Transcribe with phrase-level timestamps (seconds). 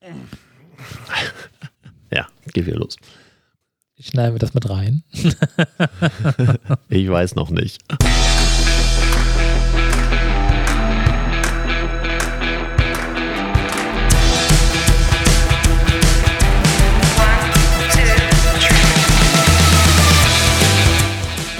[2.10, 2.96] Ja, geht wieder los.
[3.98, 5.02] Schneiden wir das mit rein?
[6.88, 7.82] ich weiß noch nicht.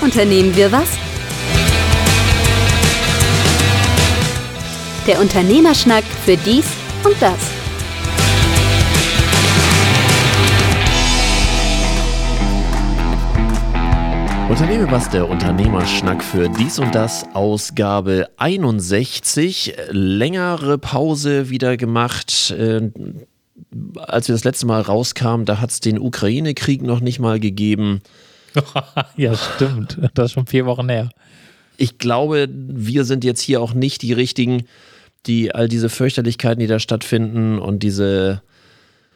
[0.00, 0.88] Unternehmen wir was?
[5.06, 6.66] Der Unternehmerschnack für dies
[7.02, 7.55] und das.
[14.48, 19.74] Unternehme was, der Unternehmerschnack für dies und das, Ausgabe 61.
[19.90, 22.52] Längere Pause wieder gemacht.
[22.52, 22.90] Äh,
[23.96, 28.02] als wir das letzte Mal rauskamen, da hat es den Ukraine-Krieg noch nicht mal gegeben.
[29.16, 29.98] ja, stimmt.
[30.14, 31.10] Das ist schon vier Wochen her.
[31.76, 34.66] Ich glaube, wir sind jetzt hier auch nicht die richtigen,
[35.26, 38.42] die all diese Fürchterlichkeiten, die da stattfinden und diese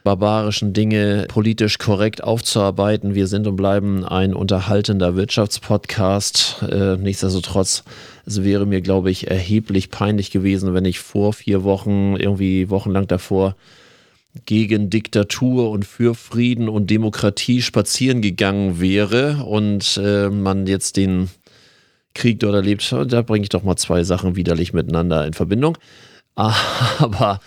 [0.03, 3.15] barbarischen Dinge politisch korrekt aufzuarbeiten.
[3.15, 6.63] Wir sind und bleiben ein unterhaltender Wirtschaftspodcast.
[6.69, 7.83] Äh, nichtsdestotrotz,
[8.25, 13.07] es wäre mir, glaube ich, erheblich peinlich gewesen, wenn ich vor vier Wochen, irgendwie wochenlang
[13.07, 13.55] davor,
[14.45, 21.29] gegen Diktatur und für Frieden und Demokratie spazieren gegangen wäre und äh, man jetzt den
[22.13, 25.77] Krieg dort erlebt, da bringe ich doch mal zwei Sachen widerlich miteinander in Verbindung.
[26.35, 27.39] Aber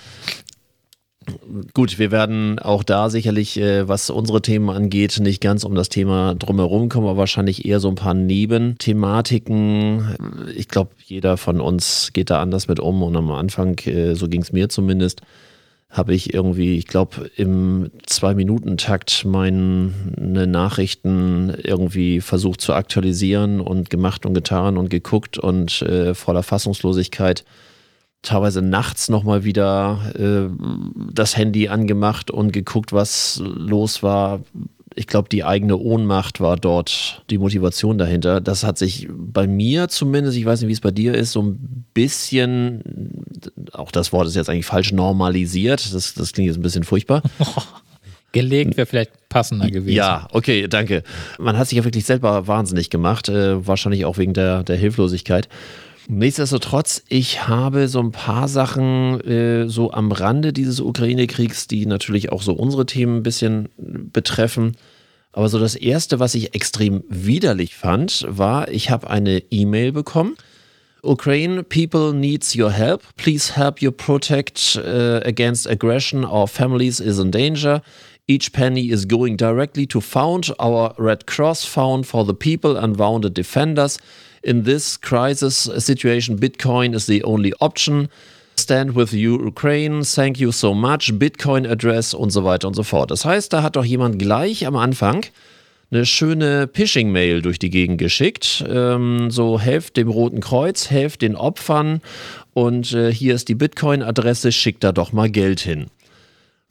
[1.73, 5.89] Gut, wir werden auch da sicherlich, äh, was unsere Themen angeht, nicht ganz um das
[5.89, 10.17] Thema drumherum kommen, aber wahrscheinlich eher so ein paar Nebenthematiken.
[10.57, 14.29] Ich glaube, jeder von uns geht da anders mit um und am Anfang, äh, so
[14.29, 15.23] ging es mir zumindest,
[15.91, 24.27] habe ich irgendwie, ich glaube, im Zwei-Minuten-Takt meine Nachrichten irgendwie versucht zu aktualisieren und gemacht
[24.27, 27.45] und getan und geguckt und äh, voller Fassungslosigkeit
[28.25, 30.51] teilweise nachts nochmal wieder äh,
[31.13, 34.41] das Handy angemacht und geguckt, was los war.
[34.97, 38.41] Ich glaube, die eigene Ohnmacht war dort die Motivation dahinter.
[38.41, 41.43] Das hat sich bei mir zumindest, ich weiß nicht, wie es bei dir ist, so
[41.43, 42.83] ein bisschen,
[43.73, 45.93] auch das Wort ist jetzt eigentlich falsch, normalisiert.
[45.93, 47.23] Das, das klingt jetzt ein bisschen furchtbar.
[48.33, 49.95] Gelegt wäre vielleicht passender gewesen.
[49.95, 51.05] Ja, okay, danke.
[51.39, 55.49] Man hat sich ja wirklich selber wahnsinnig gemacht, äh, wahrscheinlich auch wegen der, der Hilflosigkeit.
[56.07, 62.31] Nichtsdestotrotz, ich habe so ein paar Sachen äh, so am Rande dieses Ukraine-Kriegs, die natürlich
[62.31, 64.77] auch so unsere Themen ein bisschen betreffen.
[65.33, 70.37] Aber so das Erste, was ich extrem widerlich fand, war, ich habe eine E-Mail bekommen.
[71.03, 73.03] Ukraine people needs your help.
[73.17, 76.25] Please help you protect uh, against aggression.
[76.25, 77.83] Our families is in danger.
[78.27, 82.97] Each penny is going directly to found our Red Cross Found for the People and
[82.97, 83.99] Wounded Defenders.
[84.43, 88.09] In this crisis situation, Bitcoin is the only option.
[88.57, 93.11] Stand with Ukraine, thank you so much, Bitcoin Address und so weiter und so fort.
[93.11, 95.27] Das heißt, da hat doch jemand gleich am Anfang
[95.91, 98.65] eine schöne Phishing-Mail durch die Gegend geschickt.
[98.67, 102.01] Ähm, so helft dem Roten Kreuz, helft den Opfern
[102.55, 105.91] und äh, hier ist die Bitcoin-Adresse, schickt da doch mal Geld hin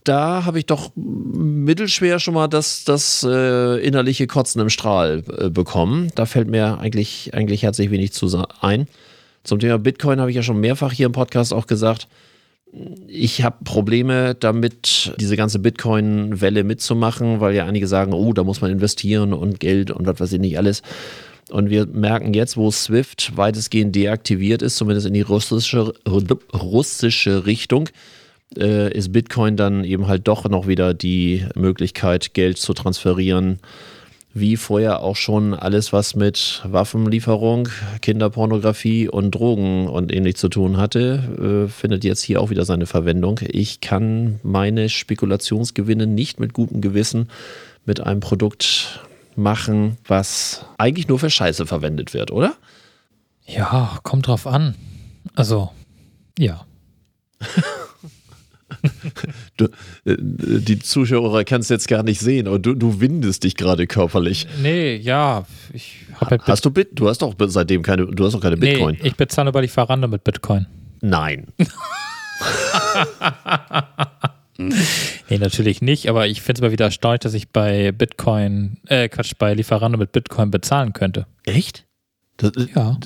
[0.04, 5.50] da habe ich doch mittelschwer schon mal das, das äh, innerliche Kotzen im Strahl äh,
[5.50, 6.12] bekommen.
[6.16, 8.88] Da fällt mir eigentlich, eigentlich herzlich wenig zu ein.
[9.44, 12.08] Zum Thema Bitcoin habe ich ja schon mehrfach hier im Podcast auch gesagt,
[13.08, 18.62] ich habe Probleme damit, diese ganze Bitcoin-Welle mitzumachen, weil ja einige sagen, oh, da muss
[18.62, 20.82] man investieren und Geld und was weiß ich nicht alles.
[21.52, 27.90] Und wir merken jetzt, wo SWIFT weitestgehend deaktiviert ist, zumindest in die russische, russische Richtung,
[28.58, 33.60] äh, ist Bitcoin dann eben halt doch noch wieder die Möglichkeit, Geld zu transferieren.
[34.36, 37.70] Wie vorher auch schon alles, was mit Waffenlieferung,
[38.02, 42.88] Kinderpornografie und Drogen und ähnlich zu tun hatte, äh, findet jetzt hier auch wieder seine
[42.88, 43.40] Verwendung.
[43.48, 47.30] Ich kann meine Spekulationsgewinne nicht mit gutem Gewissen
[47.86, 49.02] mit einem Produkt
[49.36, 52.56] machen, was eigentlich nur für Scheiße verwendet wird, oder?
[53.46, 54.74] Ja, kommt drauf an.
[55.36, 55.70] Also,
[56.40, 56.66] ja.
[59.58, 59.66] du,
[60.06, 64.48] äh, die Zuschauer kannst jetzt gar nicht sehen, aber du, du windest dich gerade körperlich.
[64.62, 65.46] Nee, ja.
[65.74, 66.90] Ich halt hast du Bit?
[66.94, 68.98] Du hast doch seitdem keine, du hast doch keine Bitcoin.
[69.02, 70.68] Nee, ich bezahle über die Lieferando mit Bitcoin.
[71.02, 71.48] Nein.
[75.30, 79.10] nee, natürlich nicht, aber ich finde es mal wieder erstaunlich, dass ich bei Bitcoin, äh,
[79.10, 81.26] Quatsch, bei Lieferando mit Bitcoin bezahlen könnte.
[81.46, 81.86] Echt?
[82.38, 82.98] Das, ja.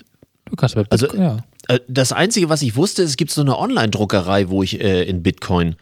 [0.45, 1.43] Du kannst mit also, Bitcoin, also, ja.
[1.67, 5.23] Äh, das Einzige, was ich wusste, es gibt so eine Online-Druckerei, wo ich äh, in
[5.23, 5.75] Bitcoin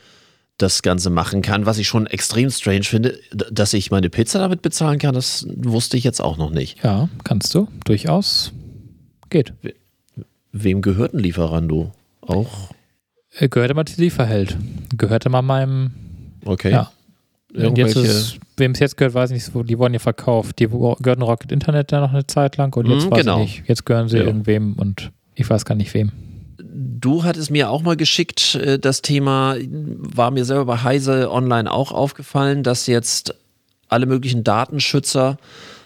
[0.58, 3.20] das Ganze machen kann, was ich schon extrem strange finde.
[3.52, 6.82] Dass ich meine Pizza damit bezahlen kann, das wusste ich jetzt auch noch nicht.
[6.84, 7.68] Ja, kannst du.
[7.84, 8.54] Durchaus.
[9.30, 9.54] Geht.
[9.62, 9.74] We
[10.54, 11.92] wem gehört ein Lieferando?
[12.22, 12.70] Auch?
[13.38, 14.56] Gehört immer die Lieferheld.
[14.98, 15.92] Gehört immer meinem
[16.46, 16.72] okay.
[16.72, 16.92] Ja.
[17.54, 17.74] Wem
[18.72, 20.60] es jetzt gehört, weiß ich nicht, so, die wurden ja verkauft.
[20.60, 23.44] Die gehörten Rocket Internet ja noch eine Zeit lang und jetzt Mhm, weiß genau.
[23.44, 23.68] ich nicht.
[23.70, 24.24] Jetzt gehören sie Ja.
[24.24, 26.12] irgendwem und ich weiß gar nicht wem.
[26.58, 31.72] Du hattest mir auch mal geschickt, äh, das Thema war mir selber bei Heise Online
[31.72, 33.36] auch aufgefallen, dass jetzt
[33.88, 35.38] alle möglichen Datenschützer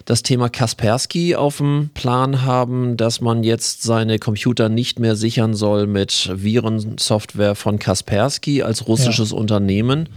[0.05, 5.53] das Thema Kaspersky auf dem Plan haben, dass man jetzt seine Computer nicht mehr sichern
[5.53, 10.09] soll mit Virensoftware von Kaspersky als russisches Unternehmen.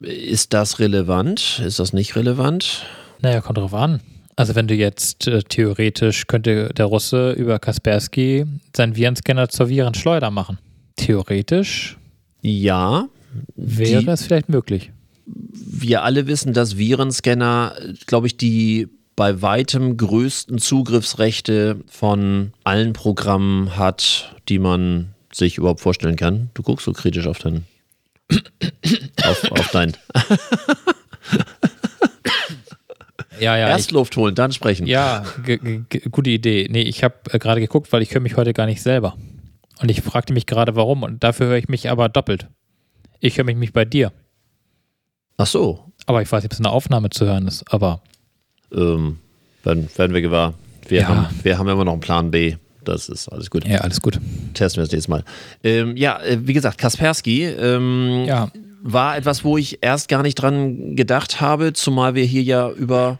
[0.00, 1.62] Ist das relevant?
[1.64, 2.84] Ist das nicht relevant?
[3.22, 4.00] Naja, kommt drauf an.
[4.36, 10.30] Also wenn du jetzt äh, theoretisch könnte der Russe über Kaspersky seinen Virenscanner zur Virenschleuder
[10.30, 10.58] machen.
[10.96, 11.98] Theoretisch
[12.40, 13.08] Ja,
[13.54, 14.90] wäre es vielleicht möglich.
[15.26, 17.74] wir alle wissen, dass Virenscanner,
[18.06, 25.80] glaube ich, die bei weitem größten Zugriffsrechte von allen Programmen hat, die man sich überhaupt
[25.80, 26.50] vorstellen kann.
[26.54, 27.64] Du guckst so kritisch auf dein
[29.24, 29.92] auf, auf dein
[33.42, 33.68] Ja, ja.
[33.68, 34.86] Erst Luft holen, dann sprechen.
[34.86, 35.24] Ja,
[36.10, 36.68] gute Idee.
[36.70, 39.16] Nee, ich habe äh, gerade geguckt, weil ich höre mich heute gar nicht selber.
[39.80, 41.02] Und ich fragte mich gerade, warum.
[41.02, 42.46] Und dafür höre ich mich aber doppelt.
[43.20, 44.12] Ich höre mich, mich bei dir.
[45.36, 47.64] Ach so, Aber ich weiß nicht, ob es eine Aufnahme zu hören ist.
[47.72, 48.00] Aber
[48.72, 49.18] ähm,
[49.64, 50.54] werden, werden wir gewahr.
[50.88, 51.08] Wir, Ja.
[51.08, 52.56] haben, wir haben immer noch einen Plan B.
[52.84, 53.66] Das ist alles gut.
[53.66, 54.20] ja, alles gut.
[54.54, 55.24] Testen wir das nächste Mal.
[55.64, 58.50] Ähm, ja, äh, wie gesagt, Kaspersky ähm, Ja,
[58.82, 63.18] war etwas, wo ich erst gar nicht dran gedacht habe, zumal wir hier ja über,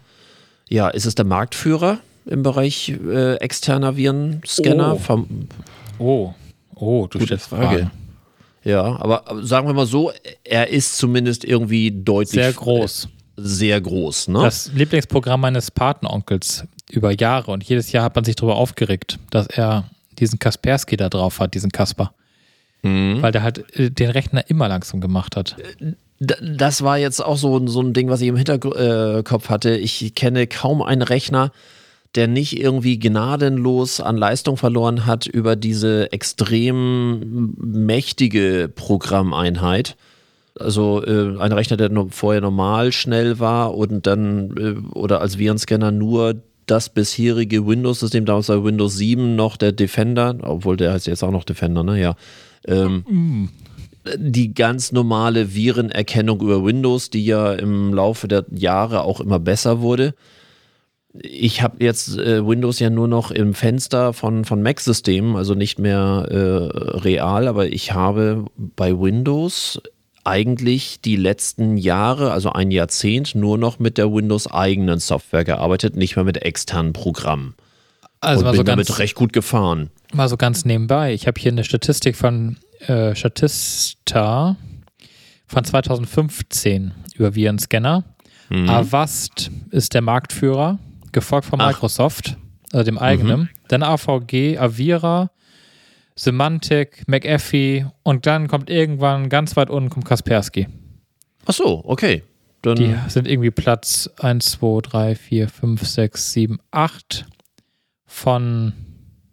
[0.73, 4.99] ja, ist es der Marktführer im Bereich äh, externer Virenscanner?
[5.09, 5.25] Oh.
[5.99, 6.35] Oh,
[6.75, 7.67] oh, du Gute stellst Frage.
[7.67, 7.91] Fragen.
[8.65, 10.13] Ja, aber aber sagen wir mal so,
[10.45, 13.05] er ist zumindest irgendwie deutlich Sehr groß.
[13.05, 14.41] äh, sehr groß, ne?
[14.41, 17.51] Das Lieblingsprogramm meines Patenonkels über Jahre.
[17.51, 21.55] Und jedes Jahr hat man sich darüber aufgeregt, dass er diesen Kaspersky da drauf hat,
[21.55, 22.13] diesen Kasper.
[22.83, 23.21] Mhm.
[23.21, 25.57] Weil der halt äh, den Rechner immer langsam gemacht hat.
[26.25, 29.77] Das war jetzt auch so, so ein Ding, was ich im Hinterkopf hatte.
[29.77, 31.51] Ich kenne kaum einen Rechner,
[32.15, 39.97] der nicht irgendwie gnadenlos an Leistung verloren hat über diese extrem mächtige Programmeinheit.
[40.59, 45.91] Also äh, ein Rechner, der vorher normal schnell war und dann äh, oder als Virenscanner
[45.91, 46.37] nur
[46.67, 51.33] das bisherige Windows-System, damals war Windows 7 noch der Defender, obwohl der heißt jetzt auch
[51.33, 52.01] noch Defender, ne?
[52.01, 52.15] Ja.
[52.67, 53.49] Ähm,
[54.17, 59.81] die ganz normale Virenerkennung über Windows, die ja im Laufe der Jahre auch immer besser
[59.81, 60.15] wurde.
[61.15, 65.79] Ich habe jetzt äh, Windows ja nur noch im Fenster von, von Mac-Systemen, also nicht
[65.79, 69.81] mehr äh, real, aber ich habe bei Windows
[70.25, 76.17] eigentlich die letzten Jahre, also ein Jahrzehnt, nur noch mit der Windows-eigenen Software gearbeitet, nicht
[76.17, 77.55] mehr mit externen Programmen.
[78.23, 79.91] Also und mal bin so, ganz, damit recht gut gefahren.
[80.15, 81.13] mal so ganz nebenbei.
[81.13, 84.57] Ich habe hier eine Statistik von äh, Statista
[85.49, 88.05] von 2015 über Virenscanner.
[88.49, 88.69] Mhm.
[88.71, 90.79] Avast ist der Marktführer,
[91.11, 91.69] gefolgt von Ach.
[91.69, 92.37] Microsoft,
[92.73, 93.41] also dem eigenen.
[93.41, 93.49] Mhm.
[93.67, 95.33] Dann AVG, Avira,
[96.15, 100.69] Symantec, McAfee und dann kommt irgendwann ganz weit unten kommt Kaspersky.
[101.45, 102.23] Ach so, okay.
[102.63, 107.27] Dann, Die sind irgendwie Platz 1, 2, 3, 4, 5, 6, 7, 8
[108.13, 108.73] von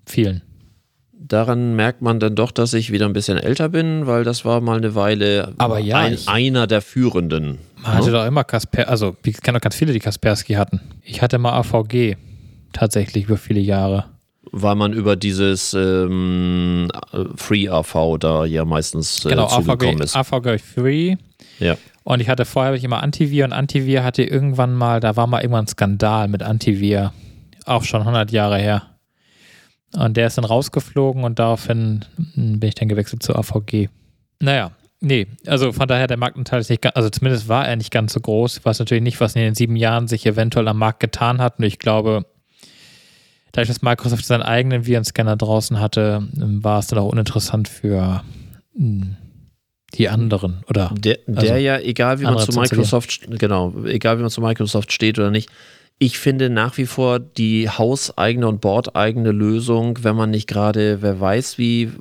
[0.05, 0.41] vielen.
[1.11, 4.61] Daran merkt man dann doch, dass ich wieder ein bisschen älter bin, weil das war
[4.61, 7.59] mal eine Weile Aber ja, ein, einer der führenden.
[7.83, 8.13] Man hatte ne?
[8.13, 10.79] doch immer Kasper, also ich kenne doch ganz viele, die Kaspersky hatten.
[11.03, 12.15] Ich hatte mal AVG
[12.73, 14.05] tatsächlich über viele Jahre.
[14.51, 16.89] Weil man über dieses ähm,
[17.35, 20.15] Free AV da ja meistens äh, Genau, AVG, ist.
[20.15, 21.15] AVG Free.
[21.59, 21.75] Ja.
[22.03, 25.41] Und ich hatte vorher ich immer Antivir und Antivir hatte irgendwann mal, da war mal
[25.41, 27.11] irgendwann ein Skandal mit Antivir.
[27.69, 28.81] Auch schon 100 Jahre her.
[29.93, 32.03] Und der ist dann rausgeflogen und daraufhin
[32.35, 33.89] bin ich dann gewechselt zu AVG.
[34.39, 34.71] Naja,
[35.01, 38.13] nee, also von daher der Marktanteil ist nicht ganz, also zumindest war er nicht ganz
[38.13, 38.57] so groß.
[38.57, 41.59] Ich weiß natürlich nicht, was in den sieben Jahren sich eventuell am Markt getan hat.
[41.59, 42.25] Und ich glaube,
[43.51, 48.23] dadurch, dass Microsoft seinen eigenen Virenscanner draußen hatte, war es dann auch uninteressant für
[48.75, 49.15] hm,
[49.93, 52.51] die anderen oder Der, der Also, ja, egal wie man zu.
[52.59, 55.49] Microsoft, genau, egal wie man zu Microsoft steht oder nicht,
[55.99, 61.19] ich finde nach wie vor die hauseigene und bordeigene Lösung, wenn man nicht gerade, wer
[61.19, 61.91] weiß, wie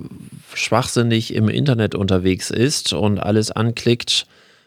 [0.55, 4.27] schwachsinnig im Internet unterwegs ist und alles anklickt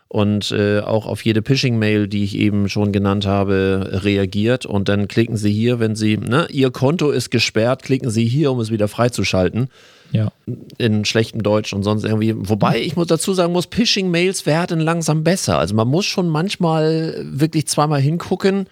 [0.10, 4.66] und äh, auch auf jede Phishing-Mail, die ich eben schon genannt habe, reagiert.
[4.66, 8.52] Und dann klicken Sie hier, wenn Sie, ne, Ihr Konto ist gesperrt, klicken Sie hier,
[8.52, 9.70] um es wieder freizuschalten
[10.12, 10.34] ja.
[10.78, 12.34] in schlechtem Deutsch und sonst irgendwie.
[12.38, 15.58] Wobei ich muss dazu sagen muss, Phishing-Mails werden langsam besser.
[15.58, 18.68] Also man muss schon manchmal wirklich zweimal hingucken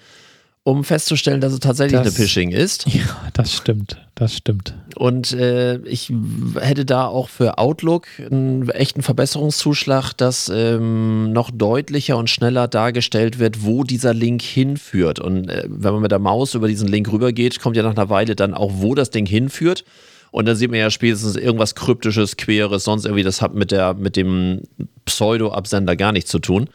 [0.63, 2.85] um festzustellen, dass es tatsächlich Das- eine Phishing ist.
[2.87, 3.01] Ja,
[3.33, 3.97] das stimmt.
[4.15, 4.75] Das stimmt.
[4.97, 6.11] Und äh, ich
[6.59, 13.39] hätte da auch für Outlook einen echten Verbesserungszuschlag, dass ähm, noch deutlicher und schneller dargestellt
[13.39, 15.19] wird, wo dieser Link hinführt.
[15.19, 18.09] Und äh, wenn man mit der Maus über diesen Link rübergeht, kommt ja nach einer
[18.09, 19.85] Weile dann auch, wo das Ding hinführt.
[20.31, 23.93] Und dann sieht man ja spätestens irgendwas Kryptisches, Queres, sonst irgendwie, das hat mit, der,
[23.95, 24.61] mit dem
[25.05, 26.69] Pseudo-Absender gar nichts zu tun.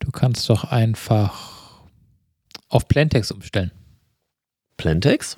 [0.00, 1.53] Du kannst doch einfach
[2.68, 3.70] auf Plaintext umstellen.
[4.76, 5.36] Plantex?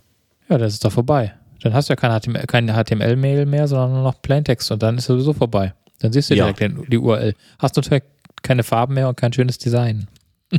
[0.49, 1.35] Ja, das ist doch vorbei.
[1.61, 4.99] Dann hast du ja kein HTML, kein HTML-Mail mehr, sondern nur noch Plaintext und dann
[4.99, 5.75] ist sowieso vorbei.
[6.00, 6.50] Dann siehst du Ja.
[6.52, 7.35] direkt die URL.
[7.59, 8.04] Hast natürlich
[8.42, 10.09] keine Farben mehr und kein schönes Design.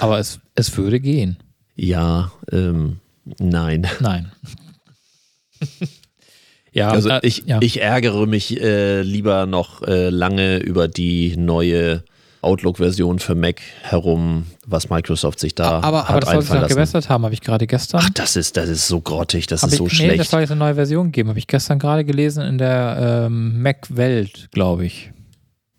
[0.00, 1.36] Aber es, es würde gehen.
[1.74, 3.00] Ja, ähm,
[3.38, 3.86] nein.
[4.00, 4.32] Nein.
[6.72, 7.58] ja, Also äh, ich, ja.
[7.62, 12.02] ich ärgere mich äh, lieber noch äh, lange über die neue
[12.46, 16.68] Outlook-Version für Mac herum, was Microsoft sich da aber, aber hat das soll sich doch
[16.68, 18.00] gebessert haben, habe ich gerade gestern.
[18.02, 20.30] Ach, das ist, das ist so grottig, das Hab ist ich, so nee, das schlecht.
[20.30, 21.28] soll jetzt eine neue Version geben.
[21.28, 25.10] Habe ich gestern gerade gelesen in der ähm, Mac-Welt, glaube ich.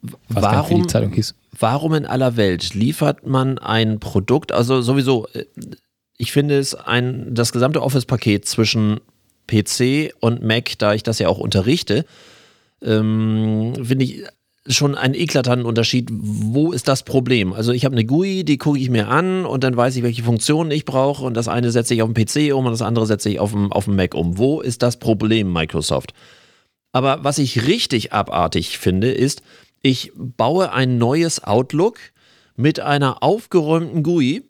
[0.02, 1.34] Wie Warum, die Zeitung hieß.
[1.58, 5.46] warum in aller Welt liefert man ein Produkt, also sowieso, äh,
[6.18, 9.00] ich finde es ein, das gesamte Office-Paket zwischen
[9.48, 12.06] PC und Mac, da ich das ja auch unterrichte,
[12.82, 14.24] ähm, finde ich
[14.68, 16.10] schon einen eklatanten Unterschied.
[16.12, 17.54] Wo ist das Problem?
[17.54, 20.24] Also ich habe eine GUI, die gucke ich mir an und dann weiß ich, welche
[20.24, 23.06] Funktionen ich brauche und das eine setze ich auf dem PC um und das andere
[23.06, 24.38] setze ich auf dem, auf dem Mac um.
[24.38, 26.14] Wo ist das Problem, Microsoft?
[26.92, 29.42] Aber was ich richtig abartig finde, ist,
[29.82, 32.00] ich baue ein neues Outlook
[32.56, 34.47] mit einer aufgeräumten GUI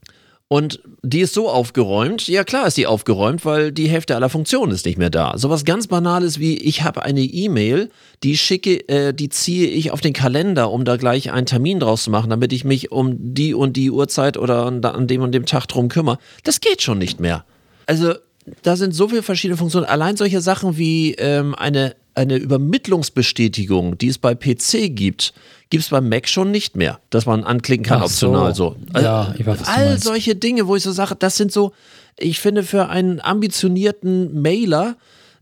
[0.50, 4.72] und die ist so aufgeräumt, ja klar ist die aufgeräumt, weil die Hälfte aller Funktionen
[4.72, 5.38] ist nicht mehr da.
[5.38, 7.89] Sowas ganz Banales wie, ich habe eine E-Mail,
[8.24, 12.04] die schicke, äh, die ziehe ich auf den Kalender, um da gleich einen Termin draus
[12.04, 15.46] zu machen, damit ich mich um die und die Uhrzeit oder an dem und dem
[15.46, 16.18] Tag drum kümmere.
[16.46, 17.44] Das geht schon nicht mehr.
[17.86, 18.13] Also
[18.62, 19.86] da sind so viele verschiedene Funktionen.
[19.86, 25.34] Allein solche Sachen wie ähm, eine, eine Übermittlungsbestätigung, die es bei PC gibt,
[25.70, 28.76] gibt es beim Mac schon nicht mehr, dass man anklicken kann, Ach optional so.
[28.94, 29.00] so.
[29.00, 30.04] Ja, ich weiß, was all meinst.
[30.04, 31.74] solche Dinge, wo ich so sage, das sind so,
[32.18, 34.96] ich finde für einen ambitionierten Mailer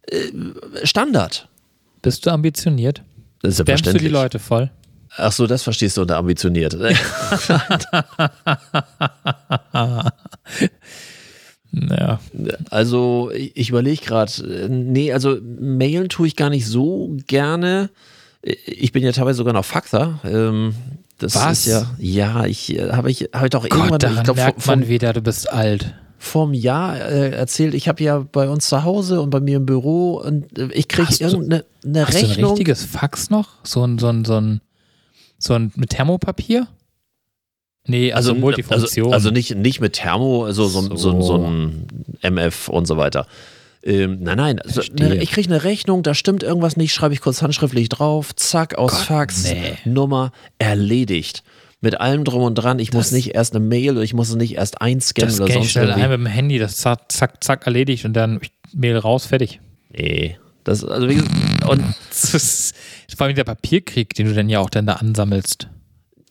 [0.08, 0.32] äh,
[0.84, 1.48] Standard.
[2.02, 3.02] Bist du ambitioniert?
[3.42, 4.70] Das ist Spammst du die Leute voll?
[5.18, 6.76] Ach so, das verstehst du unter ambitioniert.
[11.90, 12.20] Ja.
[12.70, 14.32] Also ich ich überlege gerade,
[14.70, 17.90] nee, also mailen tue ich gar nicht so gerne.
[18.66, 20.20] Ich bin ja teilweise sogar noch Faxer.
[20.24, 20.74] Ähm,
[21.18, 21.60] das Was?
[21.60, 24.40] ist ja, ja, ich äh, habe ich, hab ich doch irgendwann, Gott, ich daran glaube,
[24.42, 25.96] merkt vor, man wieder, du bist alt.
[26.18, 29.58] vor einem Jahr äh, erzählt, ich habe ja bei uns zu Hause und bei mir
[29.58, 32.52] im Büro und äh, ich kriege Hast irgendeine eine Hast du ein Rechnung.
[32.52, 33.48] richtiges Fax noch?
[33.64, 34.62] So ein, so ein, so ein,
[35.40, 36.68] so ein mit Thermopapier?
[37.88, 39.08] Nee, also, Multifunktion.
[39.14, 40.96] Also, also nicht, nicht mit Thermo, also so, so.
[40.96, 41.44] So, So.
[41.46, 41.88] ein
[42.22, 43.28] MF und so weiter.
[43.84, 47.22] Ähm, nein, nein, also, ne, ich kriege eine Rechnung, da stimmt irgendwas nicht, schreibe ich
[47.22, 49.74] kurz handschriftlich drauf, zack, aus Gott, Fax, nee.
[49.86, 51.44] Nummer, erledigt.
[51.82, 54.30] Mit allem drum und dran, ich muss Das- nicht erst eine Mail oder ich muss
[54.30, 56.04] es nicht erst einscannen das oder sonst schnell irgendwie.
[56.04, 58.40] ein mit dem Handy, das zack, zack, zack erledigt und dann
[58.74, 59.60] Mail raus, fertig.
[59.92, 61.32] Nee, das, also wie gesagt,
[61.70, 62.74] und Das ist
[63.16, 65.68] vor allem der Papierkrieg, den du dann ja auch dann da ansammelst.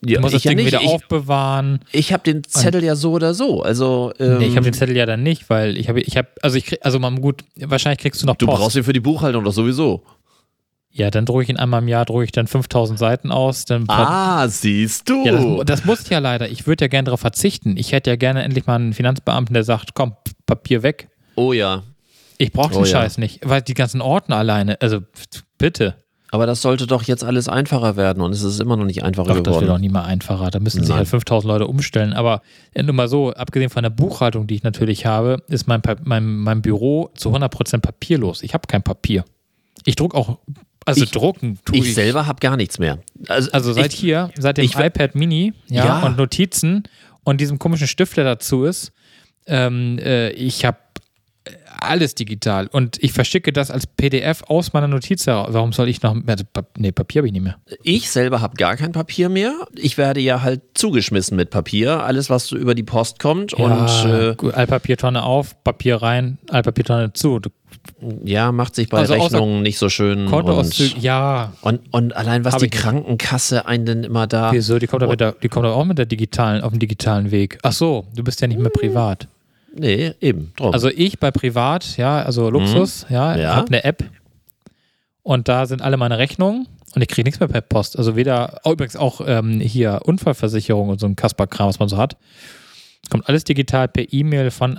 [0.07, 1.81] Ja, Du musst ich das ja Ding nicht, wieder ich, aufbewahren.
[1.93, 4.97] ich habe den Zettel ja so oder so, also ähm, nee, ich habe den Zettel
[4.97, 7.99] ja dann nicht, weil ich habe, ich habe, also ich krieg, also mal gut, wahrscheinlich
[8.01, 8.59] kriegst du noch du Post.
[8.61, 10.03] brauchst ihn für die Buchhaltung doch sowieso.
[10.91, 13.85] ja, dann drucke ich ihn einmal im Jahr, drucke ich dann 5000 Seiten aus, dann
[13.89, 15.25] Ah, siehst du.
[15.25, 16.49] Ja, das, das muss ich ja leider.
[16.49, 17.77] Ich würde ja gerne darauf verzichten.
[17.77, 20.15] Ich hätte ja gerne endlich mal einen Finanzbeamten, der sagt, komm,
[20.47, 21.09] Papier weg.
[21.37, 21.83] oh ja,
[22.39, 22.87] Ich brauche den Oh ja.
[22.87, 23.41] Scheiß nicht.
[23.45, 25.01] Weil die ganzen Ordner alleine, also
[25.59, 25.97] bitte.
[26.35, 29.29] Aber das sollte doch jetzt alles einfacher werden und es ist immer noch nicht einfacher
[29.29, 29.71] Doch, das wird geworden.
[29.71, 30.51] auch nie mal einfacher.
[30.51, 32.13] Da müssen sich halt 5000 Leute umstellen.
[32.13, 35.81] Aber äh, nur mal so, abgesehen von der Buchhaltung, die ich natürlich habe, ist mein,
[36.03, 38.43] mein, mein Büro zu 100% papierlos.
[38.43, 39.25] Ich habe kein Papier.
[39.85, 40.39] Ich druck auch,
[40.85, 41.85] also Ich- drucken tue ich.
[41.85, 42.99] ich selber habe gar nichts mehr.
[43.29, 46.03] Also, Also seit ich, hier, seit dem ich- iPad Mini ja, Ja.
[46.05, 46.83] und Notizen
[47.23, 48.91] und diesem komischen Stift, der dazu ist,
[49.47, 50.79] ähm, äh, ich habe
[51.81, 55.49] alles digital und ich verschicke das als PDF aus meiner Notiz heraus.
[55.51, 56.17] Warum soll ich noch.
[56.27, 57.57] Also, Pa- nee, Papier habe ich nicht mehr.
[57.83, 59.55] ich selber habe gar kein Papier mehr.
[59.77, 62.03] Ich werde ja halt zugeschmissen mit Papier.
[62.03, 63.53] Alles, was so über die Post kommt.
[63.55, 67.41] Und äh, gut, Altpapiertonne auf, Papier rein, Altpapiertonne zu.
[67.41, 67.51] Du-
[68.25, 70.27] ja, macht sich bei Also Rechnungen nicht so schön.
[70.27, 71.53] Kontoauszüge, Und, ja.
[71.61, 72.71] und, und allein was Hab die.
[72.71, 74.53] Krankenkasse einen denn immer da.
[74.53, 74.79] Wieso?
[74.79, 77.31] Die kommt, doch mit der, die kommt doch auch mit der digitalen, auf dem digitalen
[77.31, 77.59] Weg.
[77.63, 79.29] Ach so, du bist ja nicht mehr privat.
[79.77, 80.53] Nee, eben.
[80.57, 80.73] Drum.
[80.73, 83.41] Also ich bei Privat, ja, also Luxus, ja, Mhm.
[83.41, 83.57] Ja.
[83.57, 84.05] habe eine App
[85.23, 87.99] und da sind alle meine Rechnungen und ich kriege nichts mehr per Post.
[87.99, 91.97] Also weder, oh, übrigens auch ähm, hier Unfallversicherung und so ein Kasper-Kram, was man so
[91.97, 92.17] hat.
[93.11, 94.79] Kommt alles digital per E-Mail von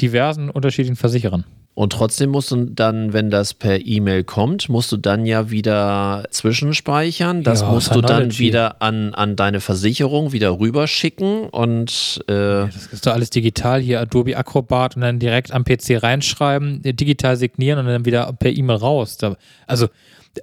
[0.00, 1.44] diversen unterschiedlichen Versicherern.
[1.76, 6.24] Und trotzdem musst du dann, wenn das per E-Mail kommt, musst du dann ja wieder
[6.30, 7.42] zwischenspeichern.
[7.42, 8.38] Das Ja, musst du dann Synology.
[8.44, 14.00] wieder an, an deine Versicherung wieder rüberschicken und äh, Das ist doch alles digital hier,
[14.00, 18.52] Adobe Acrobat und dann direkt am PC reinschreiben, äh, digital signieren und dann wieder per
[18.52, 19.18] E-Mail raus.
[19.66, 19.88] Also,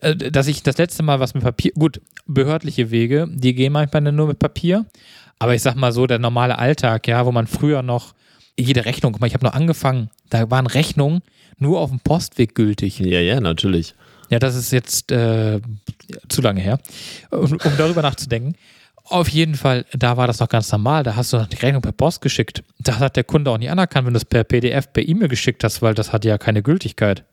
[0.02, 4.02] äh, dass ich das letzte Mal was mit Papier, gut, behördliche Wege, die gehen manchmal
[4.12, 4.86] nur mit Papier,
[5.40, 8.14] aber ich sag mal so, der normale Alltag, ja, wo man früher noch
[8.60, 11.22] jede Rechnung, guck mal, ich habe noch angefangen, da waren Rechnungen
[11.58, 13.00] nur auf dem Postweg gültig.
[13.00, 13.96] ja, ja, natürlich.
[14.30, 15.60] Ja, das ist jetzt äh,
[16.30, 16.80] zu lange her,
[17.32, 18.56] um, um darüber nachzudenken.
[19.04, 21.04] Auf jeden Fall, da war das noch ganz normal.
[21.04, 22.64] Da hast du die Rechnung per Post geschickt.
[22.80, 25.64] Das hat der Kunde auch nicht anerkannt, wenn du es per PDF, per E-Mail geschickt
[25.64, 27.26] hast, weil das hat ja keine Gültigkeit.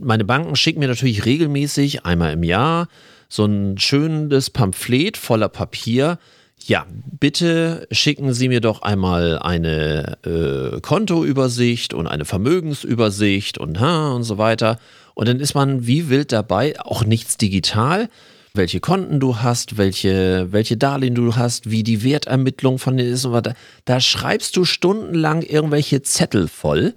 [0.00, 2.88] Meine Banken schicken mir natürlich regelmäßig einmal im Jahr
[3.28, 6.18] so ein schönes Pamphlet voller Papier.
[6.66, 6.86] Ja,
[7.18, 14.38] bitte schicken Sie mir doch einmal eine äh, Kontoübersicht und eine Vermögensübersicht und, und so
[14.38, 14.78] weiter.
[15.14, 18.08] Und dann ist man wie wild dabei, auch nichts digital.
[18.54, 23.24] Welche Konten du hast, welche, welche Darlehen du hast, wie die Wertermittlung von denen ist
[23.24, 23.54] und weiter.
[23.84, 26.94] Da schreibst du stundenlang irgendwelche Zettel voll.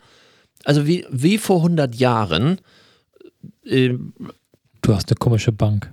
[0.64, 2.60] Also wie, wie vor 100 Jahren.
[3.66, 3.96] Äh,
[4.82, 5.92] Du hast eine komische Bank.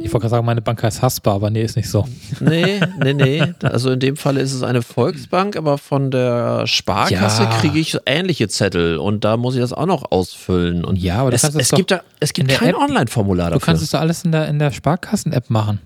[0.00, 2.06] Ich wollte gerade sagen, meine Bank heißt Haspa, aber nee, ist nicht so.
[2.40, 3.42] nee, nee, nee.
[3.62, 7.48] Also in dem Fall ist es eine Volksbank, aber von der Sparkasse Ja.
[7.60, 10.84] kriege ich ähnliche Zettel und da muss ich das auch noch ausfüllen.
[10.84, 13.66] Und Ja, aber du es, es gibt da, es gibt kein Online-Formular Du dafür.
[13.66, 15.80] kannst es doch alles in der, in der Sparkassen-App machen.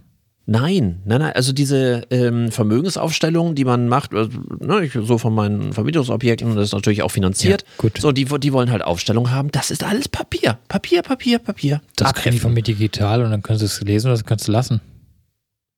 [0.50, 1.32] Nein, nein, nein.
[1.34, 6.68] Also diese ähm, Vermögensaufstellungen, die man macht, also, ne, ich, so von meinen Vermietungsobjekten, das
[6.68, 7.64] ist natürlich auch finanziert.
[7.66, 7.98] Ja, gut.
[8.00, 9.50] So, die, die wollen halt Aufstellungen haben.
[9.50, 10.58] Das ist alles Papier.
[10.68, 11.82] Papier, Papier, Papier.
[11.96, 14.48] Das kriegen die von mir digital und dann kannst du es lesen oder das kannst
[14.48, 14.80] du lassen.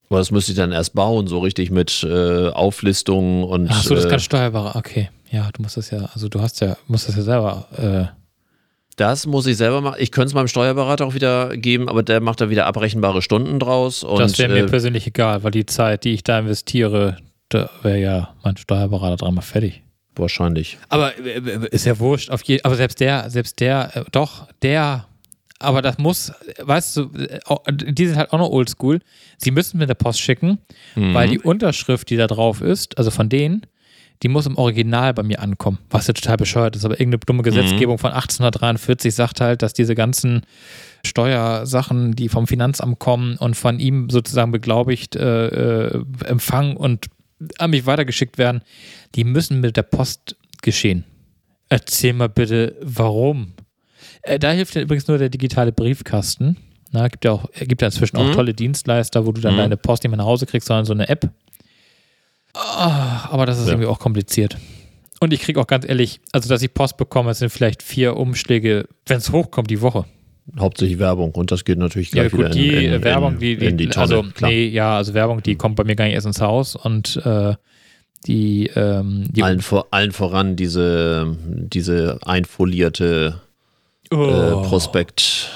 [0.09, 3.71] Aber das müsste ich dann erst bauen, so richtig mit äh, Auflistungen und.
[3.73, 4.77] Ach so, das äh, kann steuerbar.
[4.77, 7.67] Okay, ja, du musst das ja, also du hast ja, musst das ja selber.
[7.77, 8.20] Äh,
[8.97, 9.97] Das muss ich selber machen.
[9.99, 13.59] Ich könnte es meinem Steuerberater auch wieder geben, aber der macht da wieder abrechenbare Stunden
[13.59, 14.03] draus.
[14.05, 17.17] Und, das wäre mir äh, persönlich egal, weil die Zeit, die ich da investiere,
[17.49, 19.83] da wäre ja mein Steuerberater dreimal fertig.
[20.17, 20.77] wahrscheinlich.
[20.91, 22.31] Aber äh, ist ja wurscht.
[22.31, 25.07] Auf je, aber selbst der, selbst der, äh, doch, der,
[25.59, 29.01] aber das muss, weißt du, äh, auch- die sind halt auch noch oldschool.
[29.39, 30.59] Sie müssen mit der Post schicken,
[30.95, 31.31] weil Mhm.
[31.31, 33.63] die Unterschrift, die da drauf ist, also von denen,
[34.23, 36.85] die muss im Original bei mir ankommen, was ja total bescheuert ist.
[36.85, 40.43] Aber irgendeine dumme Gesetzgebung von 1843 sagt halt, dass diese ganzen
[41.05, 45.47] Steuersachen, die vom Finanzamt kommen und von ihm sozusagen beglaubigt äh,
[45.89, 47.07] äh, empfangen und
[47.59, 48.63] an mich weitergeschickt werden,
[49.15, 51.05] die müssen mit der Post geschehen.
[51.69, 53.55] Erzähl mal bitte, warum?
[54.23, 56.57] Äh, da hilft ja übrigens nur der digitale Briefkasten.
[56.93, 58.33] Na, gibt ja auch, gibt ja inzwischen auch Mhm.
[58.33, 59.59] tolle Dienstleister, wo du dann Mhm.
[59.59, 61.31] deine Post nicht mehr nach Hause kriegst, sondern so eine App.
[62.55, 63.73] Ah, aber das ist Ja.
[63.73, 64.57] irgendwie auch kompliziert.
[65.21, 68.17] Und ich kriege auch ganz ehrlich, also dass ich Post bekomme, es sind vielleicht vier
[68.17, 70.07] Umschläge, wenn es hochkommt, die Woche.
[70.59, 73.57] Hauptsächlich Werbung und das geht natürlich Ja, gleich gut, wieder die in, in, Werbung, die,
[73.57, 74.01] die, in die Tonne.
[74.17, 74.51] also, klar.
[74.51, 77.55] nee, ja, also Werbung, die kommt bei mir gar nicht erst ins Haus und äh,
[78.27, 83.41] die, ähm, die allen, vor, allen voran diese, diese einfolierte
[84.11, 84.63] äh, Oh.
[84.63, 85.51] Prospekt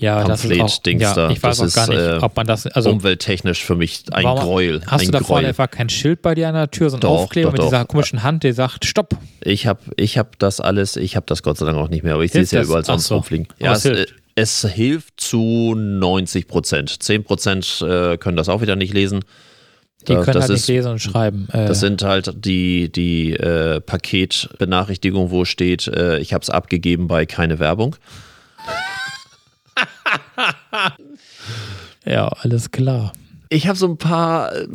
[0.00, 1.30] ja, das ist auch, Pamphlet-Dings ja, da.
[1.30, 4.04] ich weiß Das auch gar ist, nicht, äh, ob man das, also umwelttechnisch für mich
[4.12, 4.80] ein warum- Gräuel.
[4.86, 7.00] hast ein du da vorne etwa kein Schild bei dir an der Tür, so ein
[7.00, 7.66] Doch, Aufkleber doch, mit doch.
[7.68, 9.16] dieser komischen Hand, der sagt, stopp.
[9.42, 12.14] Ich habe ich hab das alles, ich habe das Gott sei Dank auch nicht mehr,
[12.14, 13.14] aber ich sehe es ja überall sonst so.
[13.16, 13.46] rumfliegen.
[13.60, 14.10] Ja, es hilft.
[14.10, 17.02] äh, es hilft zu 90 Prozent.
[17.02, 19.20] 10 Prozent äh, können das auch wieder nicht lesen.
[20.08, 21.46] Die können das halt ist, nicht lesen und schreiben.
[21.52, 27.26] Das sind halt die, die äh, Paketbenachrichtigungen, wo steht, äh, ich habe es abgegeben bei
[27.26, 27.96] keine Werbung.
[32.10, 33.12] Ja, alles klar.
[33.52, 34.68] Ich habe so ein paar, äh,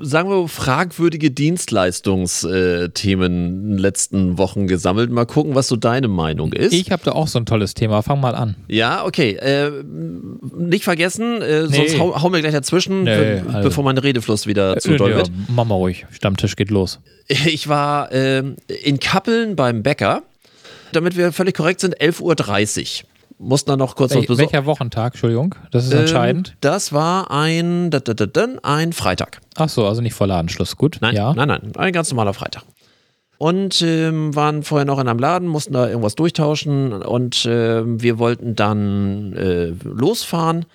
[0.00, 5.10] sagen wir, fragwürdige Dienstleistungsthemen in den letzten Wochen gesammelt.
[5.10, 6.72] Mal gucken, was so deine Meinung ist.
[6.72, 8.00] Ich habe da auch so ein tolles Thema.
[8.02, 8.56] Fang mal an.
[8.68, 9.32] Ja, okay.
[9.32, 9.70] Äh,
[10.56, 11.76] nicht vergessen, äh, Nee.
[11.76, 14.96] sonst hau, hau mir gleich dazwischen, Nee, be also- bevor mein Redefluss wieder zu Äh,
[14.96, 15.30] doll ja, wird.
[15.54, 16.06] mach mal ruhig.
[16.10, 17.00] Stammtisch geht los.
[17.28, 20.22] Ich war ähm, in Kappeln beim Bäcker,
[20.92, 23.08] damit wir völlig korrekt sind, 11.30 Uhr.
[23.38, 24.52] Mussten dann noch kurz was Wel besorgen.
[24.52, 25.12] welcher Wochentag?
[25.14, 26.56] Entschuldigung, das ist Ähm, entscheidend.
[26.60, 29.40] Das war ein, da, da, da, ein Freitag.
[29.56, 30.76] Ach so, also nicht vor Ladenschluss.
[30.76, 30.98] Gut.
[31.00, 31.32] Nein, ja.
[31.34, 32.64] nein, nein, ein ganz normaler Freitag.
[33.38, 38.18] Und ähm, waren vorher noch in einem Laden, mussten da irgendwas durchtauschen und ähm, wir
[38.18, 40.66] wollten dann äh, losfahren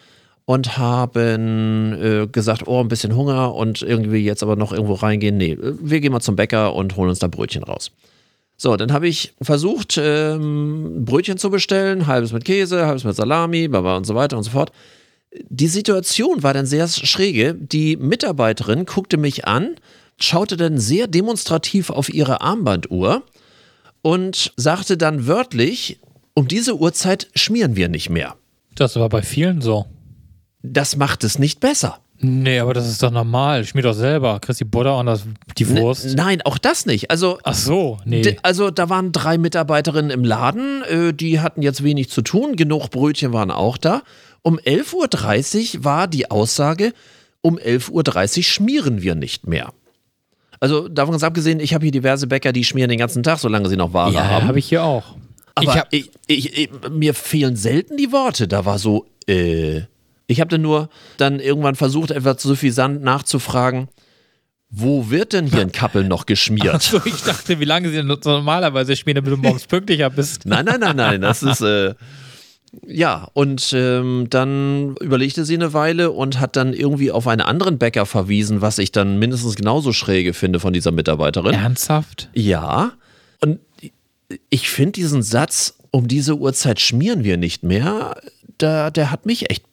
[0.45, 5.35] und haben äh, gesagt, oh, ein bisschen Hunger und irgendwie jetzt aber noch irgendwo reingehen.
[5.35, 7.91] Nee, äh, wir gehen mal zum Bäcker und holen uns da Brötchen raus.
[8.57, 13.67] So, dann habe ich versucht, ähm, Brötchen zu bestellen, halbes mit Käse, halbes mit Salami,
[13.67, 14.71] baba und so weiter und so fort.
[15.49, 17.55] Die Situation war dann sehr schräge.
[17.55, 19.75] Die Mitarbeiterin guckte mich an,
[20.19, 23.23] schaute dann sehr demonstrativ auf ihre Armbanduhr
[24.01, 25.99] und sagte dann wörtlich,
[26.35, 28.35] um diese Uhrzeit schmieren wir nicht mehr.
[28.75, 29.85] Das war bei vielen so.
[30.61, 31.99] Das macht es nicht besser.
[32.23, 33.65] Nee, aber das ist doch normal.
[33.65, 34.39] Schmier doch selber.
[34.39, 35.25] Kriegst die Butter und das,
[35.57, 36.05] die Wurst.
[36.05, 37.11] N nein, auch das nicht.
[37.11, 38.37] Also, Ach so, nee.
[38.43, 42.89] also da waren drei Mitarbeiterinnen im Laden, äh, die hatten jetzt wenig zu tun, genug
[42.91, 44.03] Brötchen waren auch da.
[44.41, 46.93] Um 11.30 Uhr war die Aussage,
[47.41, 49.73] um 11.30 Uhr schmieren wir nicht mehr.
[50.61, 53.67] Also davon ganz abgesehen, ich habe hier diverse Bäcker, die schmieren den ganzen Tag, solange
[53.67, 54.47] sie noch Ware ja, haben.
[54.47, 55.17] habe ich hier auch.
[55.55, 58.47] Aber ich hab, ich, ich, ich, mir fehlen selten die Worte.
[58.47, 59.81] Da war so, äh.
[60.33, 63.87] Ich habe dann nur dann irgendwann versucht, etwas suffisant nachzufragen,
[64.69, 66.81] wo wird denn hier in Kappeln noch geschmiert?
[66.81, 70.45] so, ich dachte, wie lange sie denn normalerweise spielen, damit du morgens pünktlicher bist.
[70.45, 71.93] Nein, nein, nein, nein, das ist, äh,
[72.87, 77.77] ja, und ähm, dann überlegte sie eine Weile und hat dann irgendwie auf einen anderen
[77.77, 81.53] Bäcker verwiesen, was ich dann mindestens genauso schräge finde von dieser Mitarbeiterin.
[81.53, 82.29] Ernsthaft?
[82.33, 82.93] Ja,
[83.41, 83.59] und
[84.49, 88.15] ich finde diesen Satz, um diese Uhrzeit schmieren wir nicht mehr,
[88.57, 89.65] da, der hat mich echt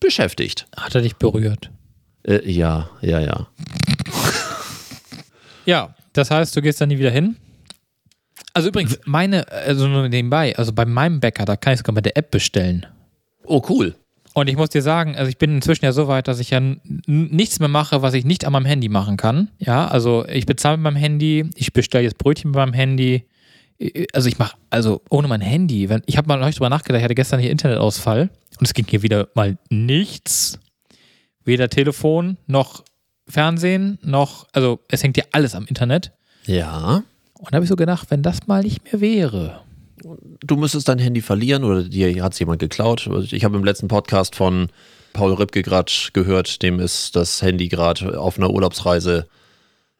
[0.00, 0.66] beschäftigt.
[0.76, 1.70] Hat er dich berührt?
[2.22, 3.46] Äh, ja, ja, ja.
[5.64, 7.36] Ja, das heißt, du gehst da nie wieder hin?
[8.54, 12.06] Also übrigens, meine, also nur nebenbei, also bei meinem Bäcker, da kann ich sogar mit
[12.06, 12.86] der App bestellen.
[13.44, 13.94] Oh, cool.
[14.32, 16.60] Und ich muss dir sagen, also ich bin inzwischen ja so weit, dass ich ja
[17.06, 19.50] nichts mehr mache, was ich nicht an meinem Handy machen kann.
[19.58, 23.26] Ja, also ich bezahle mit meinem Handy, ich bestelle jetzt Brötchen mit meinem Handy.
[24.12, 27.04] Also ich mache, also ohne mein Handy, wenn, ich habe mal neulich drüber nachgedacht, ich
[27.04, 30.58] hatte gestern hier Internetausfall und es ging hier wieder mal nichts.
[31.44, 32.84] Weder Telefon noch
[33.28, 36.12] Fernsehen noch, also es hängt ja alles am Internet.
[36.44, 37.02] Ja.
[37.34, 39.60] Und da habe ich so gedacht, wenn das mal nicht mehr wäre.
[40.40, 43.08] Du müsstest dein Handy verlieren oder dir hat es jemand geklaut.
[43.30, 44.68] Ich habe im letzten Podcast von
[45.12, 49.26] Paul Ripke gerade gehört, dem ist das Handy gerade auf einer Urlaubsreise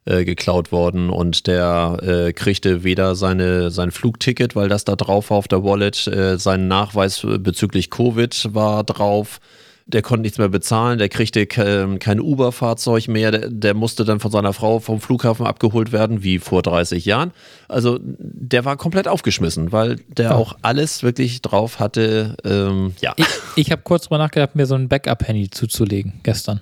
[0.07, 5.31] äh, geklaut worden und der äh, kriegte weder seine, sein Flugticket, weil das da drauf
[5.31, 9.41] war auf der Wallet, äh, sein Nachweis bezüglich Covid war drauf.
[9.89, 14.19] Der konnte nichts mehr bezahlen, der kriegte ke kein Uber-Fahrzeug mehr, der, der musste dann
[14.19, 17.31] von seiner Frau vom Flughafen abgeholt werden, wie vor 30 Jahren.
[17.69, 20.35] Also der war komplett aufgeschmissen, weil der Ja.
[20.35, 22.37] auch alles wirklich drauf hatte.
[22.45, 26.61] Ähm, ja, Ich, ich habe kurz drüber nachgedacht, mir so ein Backup-Handy zuzulegen, gestern.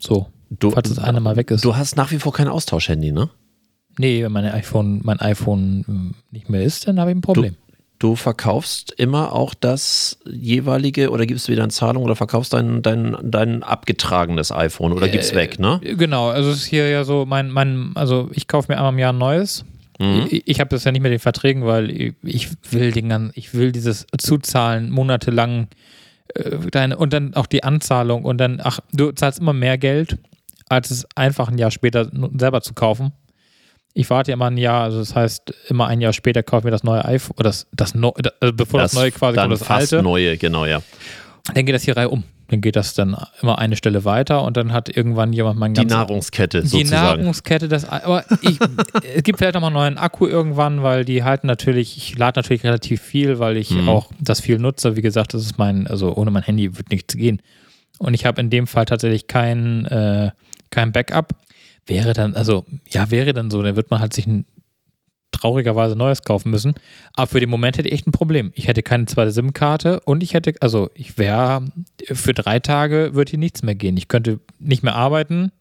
[0.00, 1.64] So, du, falls das eine mal weg ist.
[1.64, 3.30] du hast nach wie vor kein Austauschhandy, ne?
[3.98, 7.56] Nee, wenn meine iPhone, mein iPhone ähm, nicht mehr ist, dann habe ich ein Problem.
[7.98, 13.14] Du verkaufst immer auch das jeweilige oder gibst wieder in Zahlung oder verkaufst dein, dein,
[13.22, 15.80] dein abgetragenes iPhone oder gibst weg, ne?
[15.82, 18.98] Genau, also es ist hier ja so, mein, mein, also ich kaufe mir einmal im
[18.98, 19.66] Jahr ein neues.
[19.98, 20.28] Mhm.
[20.30, 23.32] Ich, ich habe das ja nicht mit den Verträgen, weil ich, ich will den ganzen,
[23.34, 25.68] ich will dieses Zuzahlen monatelang
[26.34, 30.16] äh, deine, und dann auch die Anzahlung und dann, ach, du zahlst immer mehr Geld,
[30.70, 33.12] als es einfach ein Jahr später selber zu kaufen.
[33.92, 36.64] Ich warte ja immer ein Jahr, also das heißt, immer ein Jahr später kaufe ich
[36.66, 39.60] mir das neue iPhone, oder das, das neue, also bevor das, neue quasi dann kommt,
[39.60, 40.02] das fast alte.
[40.04, 40.80] neue, genau, ja.
[41.52, 42.22] Dann geht das hier reihum.
[42.48, 45.84] Dann geht das dann immer eine Stelle weiter und dann hat irgendwann jemand mein Die
[45.84, 47.20] Nahrungskette die sozusagen.
[47.20, 48.58] Nahrungskette, das, aber ich,
[49.16, 52.38] es gibt vielleicht noch mal einen neuen Akku irgendwann, weil die halten natürlich, ich lade
[52.38, 53.88] natürlich relativ viel, weil ich Mhm.
[53.88, 54.96] auch das viel nutze.
[54.96, 57.40] Wie gesagt, das ist mein, also ohne mein Handy wird nichts gehen.
[57.98, 60.30] Und ich habe in dem Fall tatsächlich kein, äh,
[60.70, 61.34] kein Backup.
[61.86, 64.46] Wäre dann, also, ja, wäre dann so, dann wird man halt sich ein
[65.32, 66.74] traurigerweise Neues kaufen müssen.
[67.14, 68.52] Aber für den Moment hätte ich echt ein Problem.
[68.54, 71.64] Ich hätte keine zweite SIM-Karte und ich hätte, also ich wäre,
[72.04, 73.96] für drei Tage würde hier nichts mehr gehen.
[73.96, 75.52] Ich könnte nicht mehr arbeiten,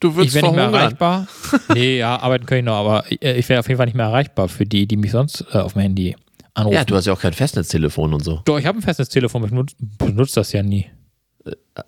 [0.00, 1.26] Du ich wäre nicht mehr erreichbar.
[1.74, 4.04] nee, ja, arbeiten kann ich noch, aber äh, ich wäre auf jeden Fall nicht mehr
[4.06, 6.14] erreichbar für die, die mich sonst äh, auf dem Handy
[6.52, 6.74] anrufen.
[6.74, 8.42] Ja, du hast ja auch kein Festnetztelefon und so.
[8.44, 10.86] Doch, ich habe ein festes Telefon, ich benutze das ja nie.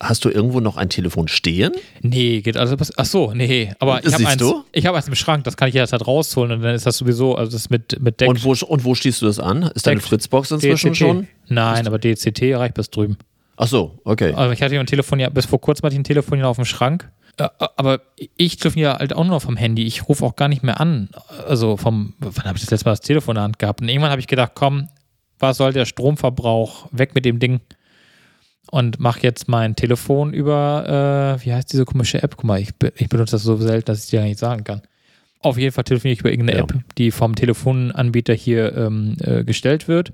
[0.01, 1.73] Hast du irgendwo noch ein Telefon stehen?
[2.03, 2.93] Nee, geht alles.
[2.97, 3.73] Ach so, nee.
[3.79, 4.65] Aber ich habe Siehst eins, du?
[4.73, 7.35] ich habe eins im Schrank, das kann ich jederzeit rausholen und dann ist das sowieso,
[7.37, 8.29] also das mit, mit Deck.
[8.29, 9.63] Und wo, und wo schließt du das an?
[9.75, 10.01] Ist deine.
[10.01, 10.99] Fritzbox inzwischen DCT.
[10.99, 11.29] schon?
[11.49, 13.17] Nein, aber DCT reicht bis drüben.
[13.57, 14.35] Ach so, okay.
[14.35, 16.47] Also ich hatte ja ein Telefon, ja, bis vor kurzem hatte ich ein Telefon ja
[16.47, 17.11] auf dem Schrank.
[17.39, 18.01] Äh, Aber
[18.37, 19.85] ich telefoniere halt auch nur noch vom Handy.
[19.85, 21.09] Ich rufe auch gar nicht mehr an.
[21.49, 23.81] Also vom, wann habe ich das letzte Mal das Telefon in der Hand gehabt?
[23.81, 24.89] Und irgendwann habe ich gedacht, komm,
[25.39, 26.89] was soll der Stromverbrauch?
[26.93, 27.61] Weg mit dem Ding.
[28.71, 32.37] Und mache jetzt mein Telefon über, äh, wie heißt diese komische App?
[32.37, 34.65] Guck mal, ich, be- ich benutze das so selten, dass ich dir gar nicht sagen
[34.65, 34.83] kann.
[35.41, 36.65] Auf jeden Fall telefoniere ich über irgendeine Ja.
[36.65, 40.13] App, die vom Telefonanbieter hier ähm, äh, gestellt wird.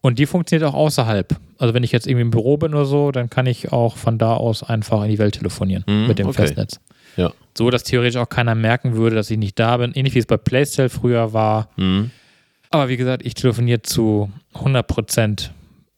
[0.00, 1.36] Und die funktioniert auch außerhalb.
[1.58, 4.18] Also wenn ich jetzt irgendwie im Büro bin oder so, dann kann ich auch von
[4.18, 6.38] da aus einfach in die Welt telefonieren Mhm, mit dem okay.
[6.42, 6.80] Festnetz.
[7.16, 7.32] Ja.
[7.56, 9.92] So, dass theoretisch auch keiner merken würde, dass ich nicht da bin.
[9.92, 11.68] Ähnlich wie es bei Playstyle früher war.
[11.76, 12.10] Hm.
[12.70, 15.50] Aber wie gesagt, ich telefoniere zu 100%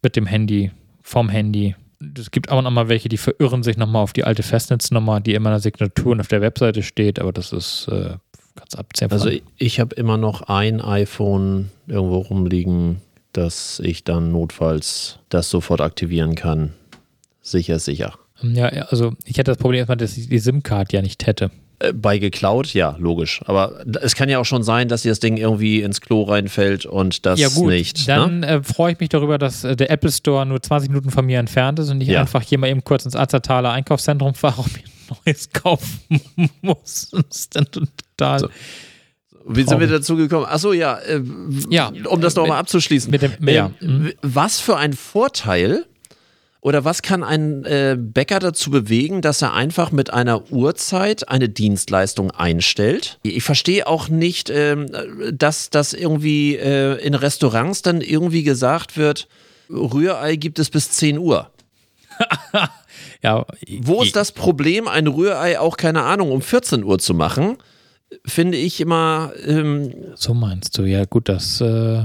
[0.02, 0.70] mit dem Handy,
[1.02, 1.76] vom Handy.
[2.18, 5.34] Es gibt auch noch mal welche, die verirren sich nochmal auf die alte Festnetznummer, die
[5.34, 8.16] immer in der Signatur und auf der Webseite steht, aber das ist äh,
[8.54, 9.18] ganz abzählbar.
[9.18, 13.00] Also ich, ich habe immer noch ein iPhone irgendwo rumliegen,
[13.32, 16.72] dass ich dann notfalls das sofort aktivieren kann.
[17.42, 18.14] Sicher, sicher.
[18.42, 21.50] Ja, also ich hätte das Problem erstmal, dass ich die SIM-Card ja nicht hätte.
[21.80, 23.40] Äh, Bei geklaut, ja, logisch.
[23.46, 26.86] Aber es kann ja auch schon sein, dass dir das Ding irgendwie ins Klo reinfällt
[26.86, 28.08] und das ja gut, nicht.
[28.08, 28.46] dann ne?
[28.46, 31.38] äh, freue ich mich darüber, dass äh, der Apple Store nur 20 Minuten von mir
[31.38, 32.20] entfernt ist und ich Ja.
[32.20, 36.20] einfach hier mal eben kurz ins Azertaler Einkaufszentrum fahre und mir ein neues kaufen
[36.62, 37.10] muss.
[37.10, 38.38] Das ist dann total...
[38.40, 38.48] So.
[39.46, 40.46] Wie sind wir dazu gekommen?
[40.46, 41.20] Achso, ja, äh,
[41.68, 41.92] Ja.
[42.08, 43.10] um das nochmal abzuschließen.
[43.10, 43.70] mit dem- ja.
[43.82, 45.84] Ähm, w- Was für ein Vorteil
[46.64, 51.50] oder was kann ein äh, Bäcker dazu bewegen, dass er einfach mit einer Uhrzeit eine
[51.50, 53.18] Dienstleistung einstellt?
[53.22, 54.86] Ich verstehe auch nicht, ähm,
[55.30, 59.28] dass das irgendwie äh, in Restaurants dann irgendwie gesagt wird,
[59.68, 61.50] Rührei gibt es bis 10 Uhr.
[63.22, 63.46] Ja,
[63.80, 67.56] Wo ist das Problem, ein Rührei auch, keine Ahnung, um 14 Uhr zu machen?
[68.26, 71.60] Finde ich immer, ähm, So meinst du, ja gut, das...
[71.60, 72.04] Äh,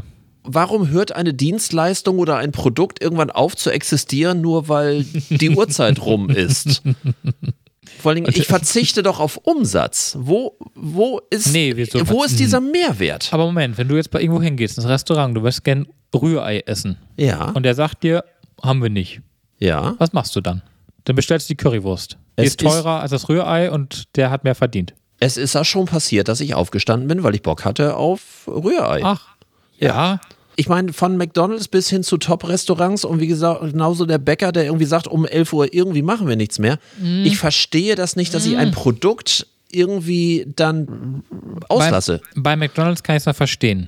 [0.53, 6.01] warum hört eine Dienstleistung oder ein Produkt irgendwann auf zu existieren, nur weil die Uhrzeit
[6.01, 6.81] rum ist?
[7.99, 10.15] Vor allem, ich verzichte doch auf Umsatz.
[10.19, 13.29] Wo, wo, ist, Nee, wo ist dieser Mehrwert?
[13.33, 16.97] aber Moment, wenn du jetzt bei irgendwo hingehst, ins Restaurant, du wirst gern Rührei essen
[17.17, 18.23] Ja, und der sagt dir,
[18.63, 19.21] haben wir nicht.
[19.59, 19.95] ja.
[19.97, 20.61] Was machst du dann?
[21.05, 22.17] Dann bestellst du die Currywurst.
[22.37, 24.93] Die Es ist teurer als das Rührei und der hat mehr verdient.
[25.19, 29.01] Es ist ja schon passiert, dass ich aufgestanden bin, weil ich Bock hatte auf Rührei.
[29.03, 29.27] Ach,
[29.77, 30.21] ja.
[30.59, 34.65] Ich meine, von McDonalds bis hin zu Top-Restaurants und wie gesagt, genauso der Bäcker, der
[34.65, 36.79] irgendwie sagt, um 11 Uhr irgendwie machen wir nichts mehr.
[36.99, 37.23] Mhm.
[37.23, 41.23] Ich verstehe das nicht, dass ich ein Produkt irgendwie dann
[41.69, 42.19] auslasse.
[42.35, 43.87] Bei, bei McDonalds kann ich es noch verstehen.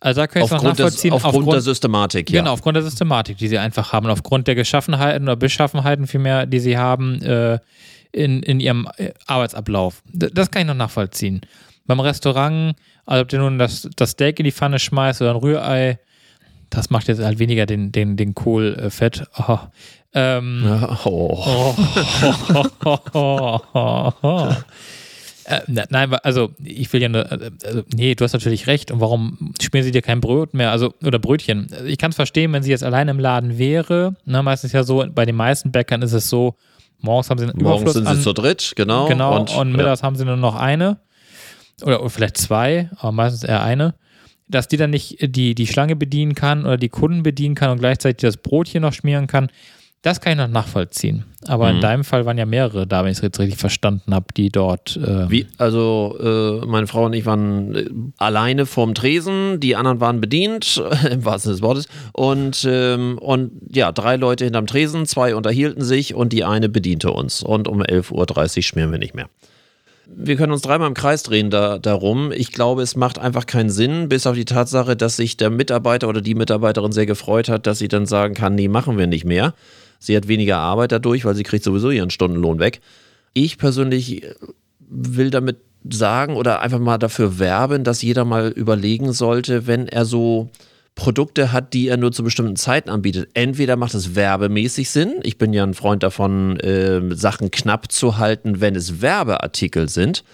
[0.00, 1.12] Also da kann ich es noch Aufgrund, des, nachvollziehen.
[1.12, 2.40] aufgrund, der Systematik, ja.
[2.40, 6.46] Genau, aufgrund der Systematik, die sie einfach haben, und aufgrund der Geschaffenheiten oder Beschaffenheiten vielmehr,
[6.46, 7.58] die sie haben äh,
[8.12, 10.02] in, in ihrem äh, Arbeitsablauf.
[10.14, 11.42] Das kann ich noch nachvollziehen.
[11.86, 15.36] Beim Restaurant, also ob du nun das, das Steak in die Pfanne schmeißt oder ein
[15.36, 15.98] Rührei,
[16.70, 19.24] das macht jetzt halt weniger den, den, den Kohl äh, fett.
[19.46, 19.58] Oh.
[20.12, 21.74] Ähm, Ja, oh.
[25.48, 28.90] Äh, ne- nein, also ich will ja nur, also, nee, du hast natürlich recht.
[28.90, 31.68] Und warum schmieren sie dir kein Brot mehr, also oder Brötchen?
[31.86, 34.16] Ich kann es verstehen, wenn sie jetzt allein im Laden wäre.
[34.24, 36.56] Ne, meistens ja so, bei den meisten Bäckern ist es so,
[36.98, 39.06] morgens haben sie einen Morgens Überfluss sind an, sie zu dritt, genau.
[39.06, 40.98] genau, und, und, mittags haben sie nur noch eine
[41.82, 43.94] oder, oder vielleicht zwei, aber meistens eher eine.
[44.48, 47.78] Dass die dann nicht die, die Schlange bedienen kann oder die Kunden bedienen kann und
[47.80, 49.48] gleichzeitig das Brotchen noch schmieren kann,
[50.02, 51.24] das kann ich noch nachvollziehen.
[51.48, 51.74] Aber Mhm.
[51.74, 54.50] in deinem Fall waren ja mehrere da, wenn ich es jetzt richtig verstanden habe, die
[54.50, 54.96] dort.
[54.96, 55.28] Äh.
[55.28, 57.86] Wie, also äh, meine Frau und ich waren äh,
[58.18, 61.88] alleine vorm Tresen, die anderen waren bedient, im wahrsten Sinne des Wortes.
[62.12, 67.10] Und, ähm, und ja, drei Leute hinterm Tresen, zwei unterhielten sich und die eine bediente
[67.10, 67.42] uns.
[67.42, 69.28] Und um 11.30 Uhr schmieren wir nicht mehr.
[70.08, 72.30] Wir können uns dreimal im Kreis drehen da, darum.
[72.32, 76.08] Ich glaube, es macht einfach keinen Sinn, bis auf die Tatsache, dass sich der Mitarbeiter
[76.08, 79.24] oder die Mitarbeiterin sehr gefreut hat, dass sie dann sagen kann, nee, machen wir nicht
[79.24, 79.54] mehr.
[79.98, 82.80] Sie hat weniger Arbeit dadurch, weil sie kriegt sowieso ihren Stundenlohn weg.
[83.32, 84.22] Ich persönlich
[84.88, 85.56] will damit
[85.88, 90.50] sagen oder einfach mal dafür werben, dass jeder mal überlegen sollte, wenn er so
[90.96, 93.28] Produkte hat, die er nur zu bestimmten Zeiten anbietet.
[93.34, 95.14] Entweder macht es werbemäßig Sinn.
[95.22, 100.24] Ich bin ja ein Freund davon, äh, Sachen knapp zu halten, wenn es Werbeartikel sind.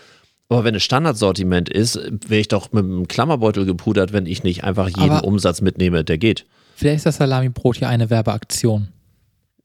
[0.48, 1.96] Aber wenn es Standardsortiment ist,
[2.29, 6.05] wäre ich doch mit einem Klammerbeutel gepudert, wenn ich nicht einfach jeden Aber- Umsatz mitnehme,
[6.05, 6.44] der geht.
[6.77, 8.88] Vielleicht ist das Salami-Brot ja eine Werbeaktion.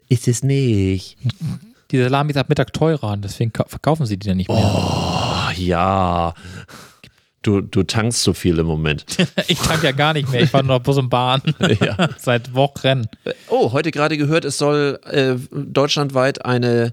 [0.10, 1.18] Ist es nicht.
[1.92, 4.58] Die Salami ist ab Mittag teurer und deswegen ka- verkaufen sie die dann nicht mehr.
[4.62, 6.34] Ach ja.
[7.48, 9.06] Du, du tankst zu viel im Moment.
[9.48, 10.42] Ich tank ja gar nicht mehr.
[10.42, 11.42] Ich fahre nur noch Bus und Bahn.
[11.80, 12.10] Ja.
[12.18, 13.08] Seit Wochen.
[13.48, 16.92] Oh, heute gerade gehört, es soll äh, deutschlandweit eine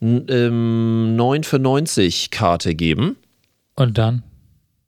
[0.00, 3.16] ähm, 9 für 90 Karte geben.
[3.74, 4.22] Und dann?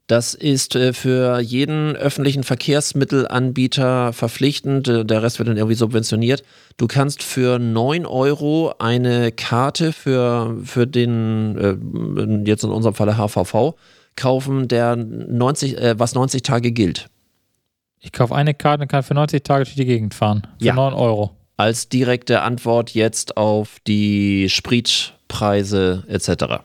[0.07, 4.87] Das ist äh, für jeden öffentlichen Verkehrsmittelanbieter verpflichtend.
[4.87, 6.45] Äh, Der Rest wird dann irgendwie subventioniert.
[6.77, 13.17] Du kannst für 9 Euro eine Karte für, für den, äh, jetzt in unserem Falle
[13.17, 13.75] HVV,
[14.21, 17.09] kaufen, der 90, äh, was 90 Tage gilt.
[17.99, 20.43] Ich kaufe eine Karte und kann für 90 Tage durch die Gegend fahren.
[20.59, 20.75] Für Ja.
[20.75, 21.33] 9 Euro.
[21.57, 26.63] Als direkte Antwort jetzt auf die Spritpreise etc.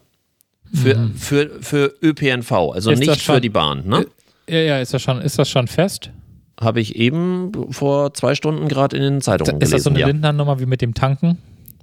[0.73, 3.87] Für, für, für ÖPNV, also Ist nicht für schon- die Bahn.
[3.87, 4.05] Ne?
[4.49, 6.11] Ja, ja, ist das schon, ist das schon fest?
[6.59, 9.95] Habe ich eben vor zwei Stunden gerade in den Zeitungen ist das so gelesen.
[9.95, 10.07] eine ja.
[10.07, 11.37] Lindner-Nummer wie mit dem Tanken?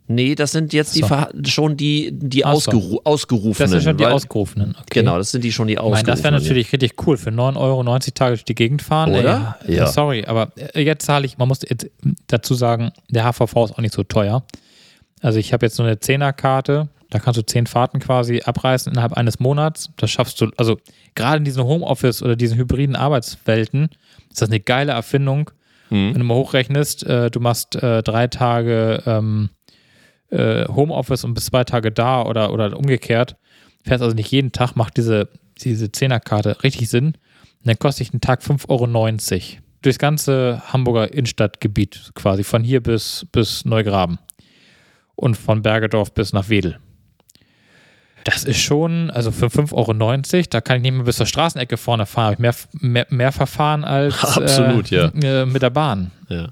[0.09, 1.17] Nee, das sind jetzt die So.
[1.47, 2.57] Schon die, die Ach so.
[2.57, 3.55] ausgeru ausgerufenen.
[3.59, 4.71] Das sind schon die weil- ausgerufenen.
[4.79, 5.01] Okay.
[5.01, 6.07] Genau, das sind die schon die ausgerufenen.
[6.07, 7.17] das wäre natürlich richtig cool.
[7.17, 9.15] Für 9 Euro 90 Tage durch die Gegend fahren.
[9.15, 9.57] Oder?
[9.67, 9.87] Ey, Ja.
[9.87, 11.88] Sorry, aber äh, jetzt zahle ich, man muss jetzt
[12.27, 14.45] dazu sagen, der HVV ist auch nicht so teuer.
[15.21, 19.12] Also ich habe jetzt so eine 10er-Karte, da kannst du 10 Fahrten quasi abreißen innerhalb
[19.12, 19.91] eines Monats.
[19.99, 20.79] Das schaffst du, also
[21.15, 23.88] gerade in diesen Homeoffice oder diesen hybriden Arbeitswelten
[24.31, 25.51] ist das eine geile Erfindung.
[25.91, 26.12] Hm.
[26.15, 29.51] Wenn du mal hochrechnest, äh, du machst äh, drei Tage ähm,
[30.33, 33.37] äh, Homeoffice und bist zwei Tage da oder, oder umgekehrt,
[33.85, 37.07] fährst also nicht jeden Tag, macht diese, diese Zehnerkarte richtig Sinn.
[37.07, 39.62] Und dann kostet dich ein Tag 5,90 Euro.
[39.83, 44.18] Durchs ganze Hamburger Innenstadtgebiet quasi, von hier bis, bis Neugraben.
[45.14, 46.79] Und von Bergedorf bis nach Wedel.
[48.25, 51.77] Das ist schon, also für 5,90 Euro, da kann ich nicht mehr bis zur Straßenecke
[51.77, 52.27] vorne fahren.
[52.27, 55.47] Hab ich mehr, mehr, mehr verfahren als Absolut, äh, ja.
[55.47, 56.12] mit der Bahn.
[56.29, 56.49] Ja.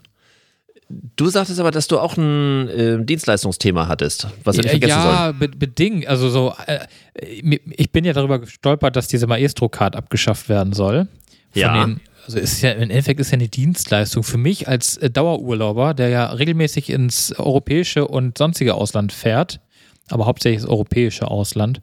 [1.16, 5.14] Du sagtest aber, dass du auch ein äh, Dienstleistungsthema hattest, was wir nicht vergessen sollen.
[5.14, 6.06] ja, be bedingt.
[6.08, 6.80] Also so, äh,
[7.14, 11.06] ich bin ja darüber gestolpert, dass diese Maestro-Card abgeschafft werden soll.
[11.54, 11.84] Ja.
[11.84, 15.94] Den, also ist ja im Endeffekt ist ja eine Dienstleistung für mich als äh, Dauerurlauber,
[15.94, 19.60] der ja regelmäßig ins europäische und sonstige Ausland fährt,
[20.08, 21.82] aber hauptsächlich das europäische Ausland,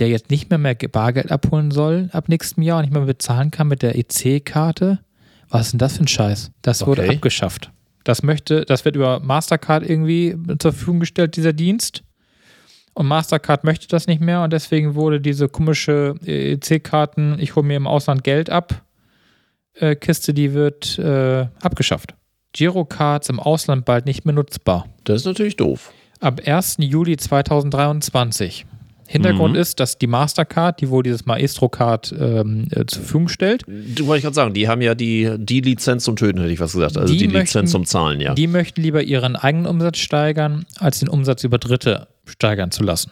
[0.00, 3.52] der jetzt nicht mehr mehr Bargeld abholen soll ab nächstem Jahr und nicht mehr bezahlen
[3.52, 4.98] kann mit der EC-Karte.
[5.50, 6.50] Was ist denn das für ein Scheiß?
[6.62, 7.14] Das wurde Okay.
[7.16, 7.70] abgeschafft.
[8.04, 12.04] Das möchte, das wird über Mastercard irgendwie zur Verfügung gestellt, dieser Dienst.
[12.92, 17.76] Und Mastercard möchte das nicht mehr und deswegen wurde diese komische EC-Karten, ich hole mir
[17.76, 18.84] im Ausland Geld ab,
[19.74, 22.14] äh, Kiste, die wird äh, abgeschafft.
[22.52, 24.86] Girocards im Ausland bald nicht mehr nutzbar.
[25.02, 25.92] Das ist natürlich doof.
[26.20, 26.76] Ab 1.
[26.78, 28.64] Juli 2023.
[29.06, 29.60] Hintergrund Mhm.
[29.60, 34.18] ist, dass die Mastercard, die wohl dieses Maestro-Card ähm, äh, zur Verfügung stellt, Du wollte
[34.18, 36.96] ich gerade sagen, die haben ja die, die Lizenz zum Töten, hätte ich was gesagt.
[36.96, 38.34] Also die, Die Lizenz möchten- zum Zahlen, ja.
[38.34, 43.10] Die möchten lieber ihren eigenen Umsatz steigern, als den Umsatz über Dritte steigern zu lassen.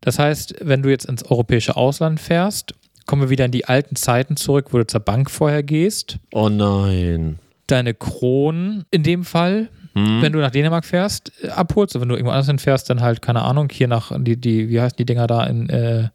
[0.00, 2.74] Das heißt, wenn du jetzt ins europäische Ausland fährst,
[3.06, 6.18] kommen wir wieder in die alten Zeiten zurück, wo du zur Bank vorher gehst.
[6.32, 7.38] oh nein.
[7.66, 10.22] Deine Kronen in dem Fall, Hm?
[10.22, 11.94] wenn du nach Dänemark fährst, äh, abholst.
[11.94, 14.80] Und wenn du irgendwo anders hinfährst, dann halt, keine Ahnung, hier nach, die, die wie
[14.80, 16.08] heißen die Dinger da in äh,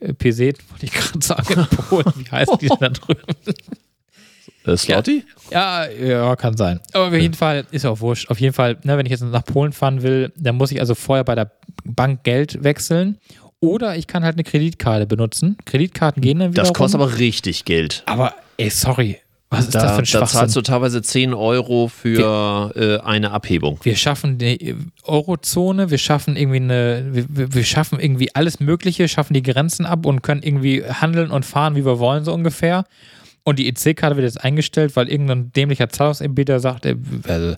[0.00, 2.12] äh, Peset, wollte ich gerade sagen, in Polen.
[2.16, 3.22] Wie heißen die denn da drüben?
[4.64, 5.24] Äh, Slotty?
[5.50, 6.80] Ja, ja, kann sein.
[6.92, 8.28] Aber auf jeden Fall ist ja auch wurscht.
[8.28, 10.94] Auf jeden Fall, ne, wenn ich jetzt nach Polen fahren will, dann muss ich also
[10.94, 11.52] vorher bei der
[11.84, 13.18] Bank Geld wechseln.
[13.60, 15.56] Oder ich kann halt eine Kreditkarte benutzen.
[15.64, 16.62] Kreditkarten gehen dann wieder.
[16.62, 18.02] Das kostet aber richtig Geld.
[18.06, 19.18] Aber, ey, sorry.
[19.50, 20.54] Was ist da, das für ein da zahlst Schwachsinn?
[20.54, 23.80] du teilweise 10 Euro für äh, eine Abhebung.
[23.82, 29.08] Wir schaffen die Eurozone, wir schaffen irgendwie eine, wir, wir wir schaffen irgendwie alles Mögliche,
[29.08, 32.84] schaffen die Grenzen ab und können irgendwie handeln und fahren, wie wir wollen, so ungefähr.
[33.42, 37.56] Und die EC-Karte wird jetzt eingestellt, weil irgendein dämlicher Zahlungsanbieter sagt, äh, also,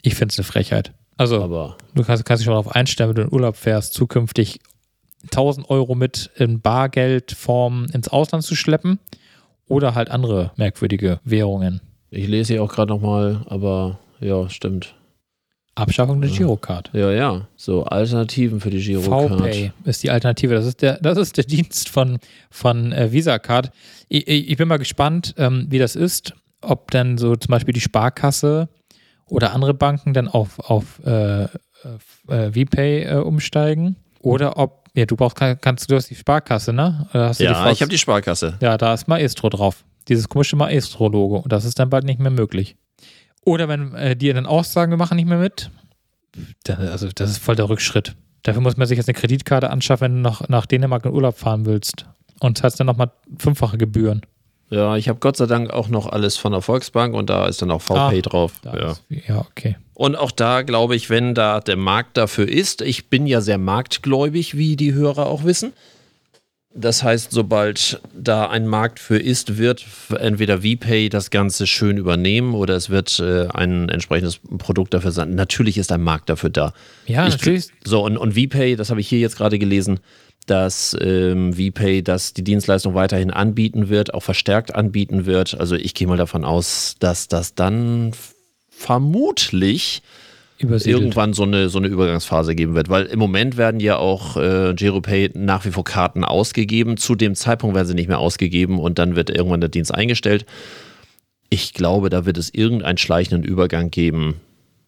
[0.00, 0.94] ich finde es eine Frechheit.
[1.18, 4.60] Also, Aber du kannst, kannst dich schon darauf einstellen, wenn du in Urlaub fährst, zukünftig
[5.24, 9.00] 1000 Euro mit in Bargeldform ins Ausland zu schleppen
[9.68, 11.80] oder halt andere merkwürdige Währungen.
[12.10, 14.94] ich lese hier auch gerade nochmal, aber ja, stimmt.
[15.76, 16.90] Abschaffung der Girocard.
[16.94, 17.48] Ja, ja.
[17.54, 19.40] So Alternativen für die Girocard.
[19.40, 20.54] VPay ist die Alternative.
[20.54, 22.18] Das ist der, das ist der Dienst von,
[22.50, 23.70] von äh, Visa Card.
[24.08, 26.34] Ich, ich bin mal gespannt, ähm, wie das ist.
[26.62, 28.70] Ob dann so zum Beispiel die Sparkasse
[29.28, 31.48] oder andere Banken dann auf, auf äh, äh,
[32.52, 33.96] VPay äh, umsteigen.
[34.20, 37.06] Oder ob, ja, du brauchst, kann- kannst du hast die Sparkasse, ne?
[37.12, 37.30] Ja,
[37.70, 38.56] ich habe die Sparkasse.
[38.60, 39.84] ja, da ist Maestro drauf.
[40.08, 41.36] Dieses komische Maestro-Logo.
[41.38, 42.76] Und das ist dann bald nicht mehr möglich.
[43.44, 45.70] Oder wenn äh, die dann auch sagen, wir machen nicht mehr mit.
[46.64, 48.16] Dann, also, das ist voll der Rückschritt.
[48.42, 51.36] Dafür muss man sich jetzt eine Kreditkarte anschaffen, wenn du nach, nach Dänemark in Urlaub
[51.38, 52.06] fahren willst.
[52.40, 54.22] Und zahlst dann nochmal fünffache Gebühren.
[54.70, 57.62] Ja, ich habe Gott sei Dank auch noch alles von der Volksbank und da ist
[57.62, 58.52] dann auch VPay Ah, drauf.
[58.64, 58.90] Ja.
[58.92, 59.76] ist, ja, okay.
[59.94, 63.58] Und auch da glaube ich, wenn da der Markt dafür ist, ich bin ja sehr
[63.58, 65.72] marktgläubig, wie die Hörer auch wissen.
[66.78, 69.86] Das heißt, sobald da ein Markt für ist, wird
[70.18, 75.34] entweder VPay das Ganze schön übernehmen oder es wird äh, ein entsprechendes Produkt dafür sein.
[75.34, 76.74] Natürlich ist ein Markt dafür da.
[77.06, 77.68] Ja, Ich- natürlich.
[77.84, 80.00] So, und, und VPay, das habe ich hier jetzt gerade gelesen,
[80.46, 85.58] dass ähm, VPay das die Dienstleistung weiterhin anbieten wird, auch verstärkt anbieten wird.
[85.58, 88.12] Also ich gehe mal davon aus, dass das dann
[88.70, 90.02] vermutlich
[90.58, 91.02] Übersiedelt.
[91.02, 92.88] irgendwann so eine, so eine Übergangsphase geben wird.
[92.88, 96.96] Weil im Moment werden ja auch äh, GiroPay nach wie vor Karten ausgegeben.
[96.96, 100.46] Zu dem Zeitpunkt werden sie nicht mehr ausgegeben und dann wird irgendwann der Dienst eingestellt.
[101.50, 104.40] Ich glaube, da wird es irgendeinen schleichenden Übergang geben.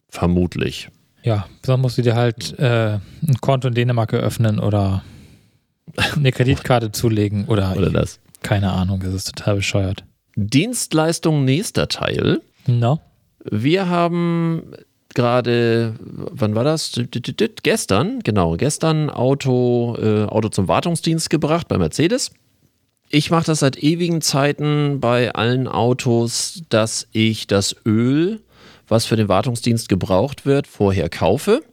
[0.09, 0.89] Vermutlich.
[1.23, 5.03] Ja, dann musst du dir halt äh, ein Konto in Dänemark eröffnen oder
[6.15, 8.19] eine Kreditkarte zulegen oder, Oder das.
[8.41, 10.03] keine Ahnung, das ist total bescheuert.
[10.35, 12.41] Dienstleistung nächster Teil.
[12.67, 12.99] No?
[13.43, 14.73] Wir haben
[15.13, 16.99] gerade, wann war das?
[17.63, 22.31] Gestern, genau, gestern Auto, äh, Auto zum Wartungsdienst gebracht bei Mercedes.
[23.09, 28.39] Ich mache das seit ewigen Zeiten bei allen Autos, dass ich das Öl,
[28.87, 31.63] was für den Wartungsdienst gebraucht wird, vorher kaufe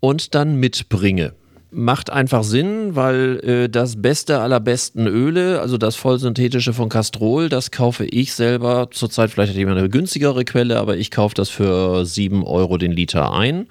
[0.00, 1.32] und dann mitbringe
[1.74, 7.48] macht einfach Sinn, weil äh, das beste aller besten Öle, also das vollsynthetische von Castrol,
[7.48, 8.88] das kaufe ich selber.
[8.90, 12.92] Zurzeit vielleicht hat jemand eine günstigere Quelle, aber ich kaufe das für 7 Euro den
[12.92, 13.66] Liter ein.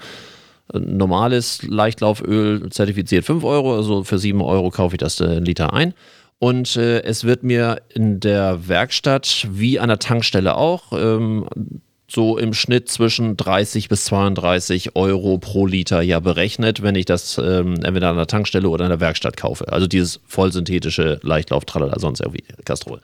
[0.74, 5.74] Normales Leichtlauföl zertifiziert 5 Euro, also für 7 Euro kaufe ich das den äh, Liter
[5.74, 5.93] ein.
[6.39, 11.47] Und äh, es wird mir in der Werkstatt wie an der Tankstelle auch ähm,
[12.08, 17.38] so im Schnitt zwischen 30 bis 32 Euro pro Liter ja berechnet, wenn ich das
[17.38, 19.72] ähm, entweder an der Tankstelle oder in der Werkstatt kaufe.
[19.72, 22.99] Also dieses vollsynthetische Leichtlauf, Tralala, sonst irgendwie Castrol.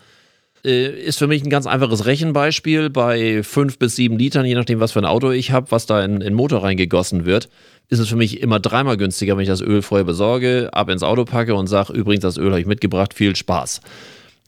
[0.66, 2.90] Äh, ist für mich ein ganz einfaches Rechenbeispiel.
[2.90, 6.04] Bei 5 bis 7 Litern, je nachdem, was für ein Auto ich habe, was da
[6.04, 7.50] in den Motor reingegossen wird,
[7.88, 11.04] ist es für mich immer dreimal günstiger, wenn ich das Öl vorher besorge, ab ins
[11.04, 13.82] Auto packe und sage, übrigens, das Öl habe ich mitgebracht, viel Spaß.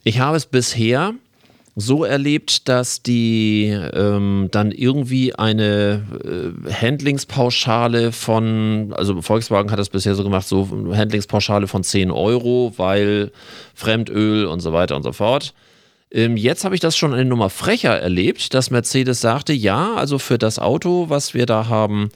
[0.04, 1.14] Ich habe es bisher
[1.76, 9.90] so erlebt, dass die ähm, dann irgendwie eine äh, Handlingspauschale von, also Volkswagen hat das
[9.90, 13.32] bisher so gemacht, so Handlingspauschale von 10 Euro, weil
[13.74, 15.54] Fremdöl und so weiter und so fort.
[16.12, 20.20] Ähm, jetzt habe ich das schon eine Nummer frecher erlebt, dass Mercedes sagte, ja, also
[20.20, 22.10] für das Auto, was wir da haben,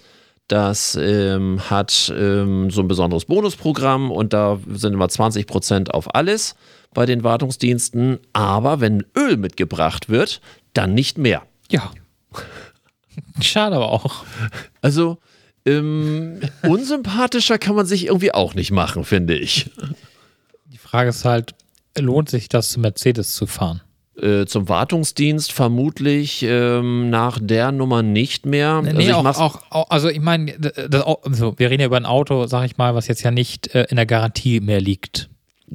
[0.49, 6.55] das ähm, hat ähm, so ein besonderes Bonusprogramm und da sind immer 20% auf alles
[6.95, 8.17] bei den Wartungsdiensten.
[8.33, 10.41] Aber wenn Öl mitgebracht wird,
[10.73, 11.43] dann nicht mehr.
[11.69, 11.91] Ja.
[13.41, 14.25] Schade aber auch.
[14.81, 15.19] Also,
[15.65, 19.69] ähm, unsympathischer kann man sich irgendwie auch nicht machen, finde ich.
[20.65, 21.53] Die Frage ist halt,
[21.97, 23.81] lohnt sich das, zu Mercedes zu fahren?
[24.21, 28.81] Äh, zum Wartungsdienst vermutlich ähm, nach der Nummer nicht mehr.
[28.81, 30.53] Nee, also, auch, auch, auch, also ich meine,
[31.23, 33.87] also wir reden ja über ein Auto, sag ich mal, was jetzt ja nicht äh,
[33.89, 35.29] in der Garantie mehr liegt.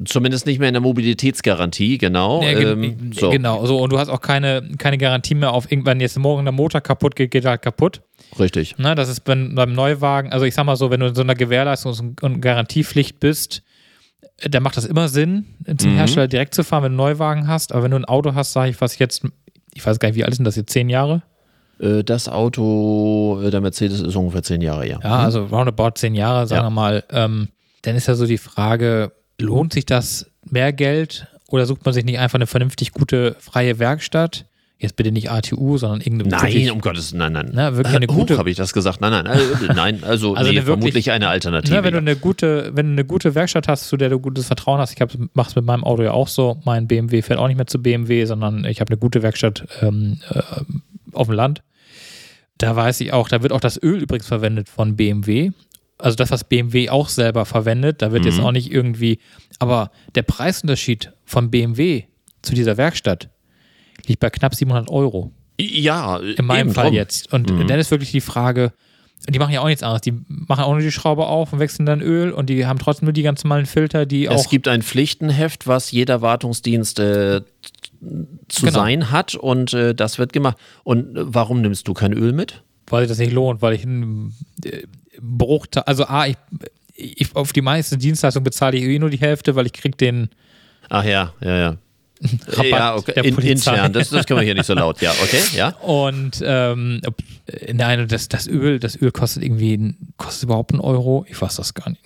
[0.05, 2.41] Zumindest nicht mehr in der Mobilitätsgarantie, genau.
[2.41, 3.29] Ja, ähm, so.
[3.29, 6.53] Genau, so und du hast auch keine, keine Garantie mehr auf irgendwann jetzt morgen der
[6.53, 8.01] Motor kaputt geht, geht er halt kaputt.
[8.39, 8.75] Richtig.
[8.77, 11.21] Na, das ist beim, beim Neuwagen, also ich sag mal so, wenn du in so
[11.21, 13.63] einer Gewährleistungs- und Garantiepflicht bist,
[14.49, 15.45] dann macht das immer Sinn,
[15.77, 15.97] zum mhm.
[15.97, 17.73] Hersteller direkt zu fahren, wenn du einen Neuwagen hast.
[17.73, 19.23] Aber wenn du ein Auto hast, sage ich was jetzt,
[19.73, 21.21] ich weiß gar nicht, wie alt sind das jetzt, zehn Jahre?
[21.79, 24.99] Äh, das Auto äh, der Mercedes ist ungefähr zehn Jahre, ja.
[25.03, 26.67] Ja, also roundabout zehn Jahre, sagen ja.
[26.67, 27.03] wir mal.
[27.11, 27.49] Ähm,
[27.81, 32.05] dann ist ja so die Frage, lohnt sich das mehr Geld oder sucht man sich
[32.05, 34.45] nicht einfach eine vernünftig gute freie Werkstatt?
[34.81, 36.31] Jetzt bitte nicht ATU, sondern irgendeine.
[36.31, 37.51] Nein, wirklich, um Gottes Willen, nein, nein.
[37.53, 38.39] Na, wirklich eine gute.
[38.39, 38.99] habe ich das gesagt?
[38.99, 41.75] Nein, nein, also, nein, also, also nee, eine vermutlich wirklich, eine Alternative.
[41.75, 44.47] Na, wenn du eine gute, wenn du eine gute Werkstatt hast, zu der du gutes
[44.47, 46.59] Vertrauen hast, ich mache es mit meinem Auto ja auch so.
[46.65, 50.17] Mein BMW fährt auch nicht mehr zu BMW, sondern ich habe eine gute Werkstatt ähm,
[50.31, 50.41] äh,
[51.13, 51.61] auf dem Land.
[52.57, 55.51] Da weiß ich auch, da wird auch das Öl übrigens verwendet von BMW.
[56.01, 58.29] Also das, was BMW auch selber verwendet, da wird mhm.
[58.29, 59.19] jetzt auch nicht irgendwie,
[59.59, 62.03] aber der Preisunterschied von BMW
[62.41, 63.29] zu dieser Werkstatt
[64.05, 65.31] liegt bei knapp 700 Euro.
[65.59, 66.95] Ja, in meinem Fall drum.
[66.95, 67.31] jetzt.
[67.31, 67.67] Und mhm.
[67.67, 68.73] dann ist wirklich die Frage,
[69.29, 70.01] die machen ja auch nichts anderes.
[70.01, 73.05] Die machen auch nur die Schraube auf und wechseln dann Öl und die haben trotzdem
[73.05, 74.35] nur die ganz normalen Filter, die auch.
[74.35, 77.41] Es gibt ein Pflichtenheft, was jeder Wartungsdienst äh,
[78.47, 78.79] zu genau.
[78.79, 80.57] sein hat und äh, das wird gemacht.
[80.83, 82.63] Und äh, warum nimmst du kein Öl mit?
[82.87, 84.83] Weil sich das nicht lohnt, weil ich äh,
[85.21, 86.37] Bruchteil, also A, ich,
[86.95, 90.29] ich, auf die meiste Dienstleistung bezahle ich eh nur die Hälfte, weil ich krieg den.
[90.89, 91.77] Ach ja, ja, ja.
[92.47, 93.27] Rabatt ja, okay.
[93.27, 95.69] In, intern, das, das können wir hier nicht so laut, ja, okay, ja.
[95.77, 97.01] Und ähm,
[97.73, 101.25] nein, das, das Öl, das Öl kostet irgendwie, kostet überhaupt einen Euro?
[101.27, 102.03] Ich weiß das gar nicht.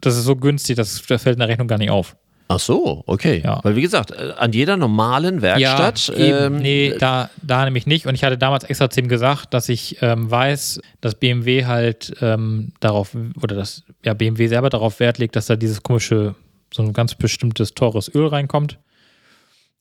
[0.00, 2.16] Das ist so günstig, das, das fällt in der Rechnung gar nicht auf.
[2.50, 3.42] Ach so, okay.
[3.44, 3.60] Ja.
[3.62, 6.08] Weil wie gesagt, äh, an jeder normalen Werkstatt.
[6.08, 8.06] Ja, eben, ähm, nee, da, da nämlich nicht.
[8.06, 12.14] Und ich hatte damals extra zu ihm gesagt, dass ich ähm, weiß, dass BMW halt
[12.22, 16.34] ähm, darauf, oder dass ja, BMW selber darauf Wert legt, dass da dieses komische
[16.72, 18.78] so ein ganz bestimmtes teures Öl reinkommt.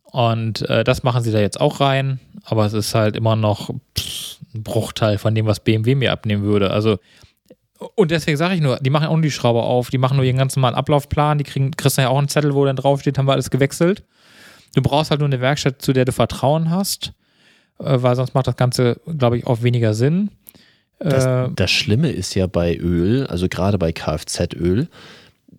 [0.04, 3.70] Und äh, das machen sie da jetzt auch rein, aber es ist halt immer noch
[3.98, 6.72] pff, ein Bruchteil von dem, was BMW mir abnehmen würde.
[6.72, 7.00] Also,
[7.96, 10.26] und deswegen sage ich nur, die machen auch nur die Schraube auf, die machen nur
[10.26, 13.18] ihren ganz normalen Ablaufplan, die kriegen, kriegst dann ja auch einen Zettel, wo dann draufsteht,
[13.18, 14.04] haben wir alles gewechselt.
[14.76, 17.14] Du brauchst halt nur eine Werkstatt, zu der du Vertrauen hast,
[17.80, 20.32] äh, weil sonst macht das Ganze, glaube ich, auch weniger Sinn.
[21.00, 24.88] Das, äh, das Schlimme ist ja bei Öl, also gerade bei Kfz-Öl,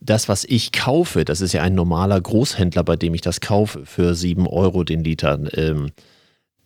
[0.00, 3.84] das, was ich kaufe, das ist ja ein normaler Großhändler, bei dem ich das kaufe,
[3.84, 5.38] für 7 Euro den Liter.
[5.56, 5.90] Ähm,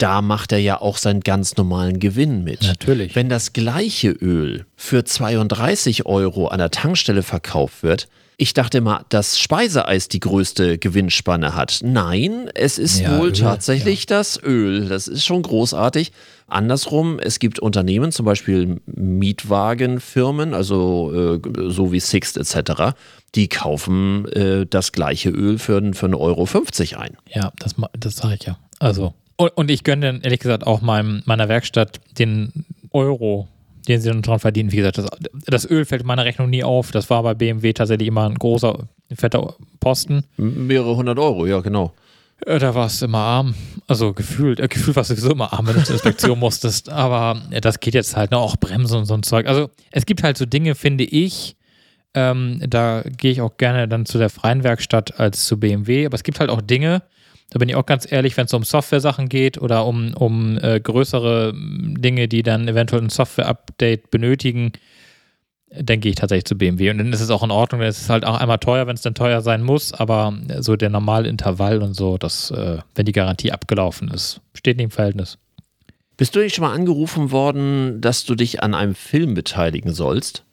[0.02, 2.62] da macht er ja auch seinen ganz normalen Gewinn mit.
[2.62, 3.14] Natürlich.
[3.14, 9.04] Wenn das gleiche Öl für 32 Euro an der Tankstelle verkauft wird, ich dachte mal,
[9.10, 11.80] dass Speiseeis die größte Gewinnspanne hat.
[11.84, 14.88] Nein, es ist Ja, wohl Öl, tatsächlich das Öl.
[14.88, 16.10] Das ist schon großartig.
[16.48, 22.96] Andersrum, es gibt Unternehmen, zum Beispiel Mietwagenfirmen, also äh, so wie Sixt etc.,
[23.36, 27.16] die kaufen äh, das gleiche Öl für, für 1,50 Euro ein.
[27.28, 28.58] Ja, das, das sage ich ja.
[28.80, 33.48] Also, und, und ich gönne dann ehrlich gesagt auch meinem, meiner Werkstatt den Euro,
[33.88, 34.72] den sie dann dran verdienen.
[34.72, 35.06] Wie gesagt, das,
[35.46, 36.92] das Öl fällt in meiner Rechnung nie auf.
[36.92, 40.24] Das war bei BMW tatsächlich immer ein großer, fetter Posten.
[40.36, 41.92] Mehrere hundert Euro, ja, genau.
[42.46, 43.54] Äh, Da warst du immer arm.
[43.88, 46.88] Also gefühlt, äh, gefühlt warst du sowieso immer arm, wenn du zur Inspektion musstest.
[46.90, 48.38] Aber äh, das geht jetzt halt, ne?
[48.38, 49.46] auch Bremsen und so ein Zeug.
[49.46, 51.56] Also es gibt halt so Dinge, finde ich,
[52.14, 56.06] ähm, da gehe ich auch gerne dann zu der freien Werkstatt als zu BMW.
[56.06, 57.02] Aber es gibt halt auch Dinge,
[57.52, 60.80] da bin ich auch ganz ehrlich, wenn es um Software-Sachen geht oder um, um äh,
[60.80, 64.72] größere m, Dinge, die dann eventuell ein Software-Update benötigen,
[65.68, 66.88] dann gehe ich tatsächlich zu BMW.
[66.88, 67.82] Und dann ist es auch in Ordnung.
[67.82, 69.92] Dann ist es halt auch einmal teuer, wenn es dann teuer sein muss.
[69.92, 74.78] Aber so der normale Intervall und so, das, äh, wenn die Garantie abgelaufen ist, steht
[74.78, 75.36] nicht im Verhältnis.
[76.16, 80.44] Bist du nicht schon mal angerufen worden, dass du dich an einem Film beteiligen sollst?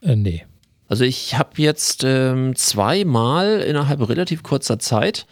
[0.00, 0.44] Äh, nee.
[0.86, 5.26] Also ich habe jetzt ähm, zweimal innerhalb relativ kurzer Zeit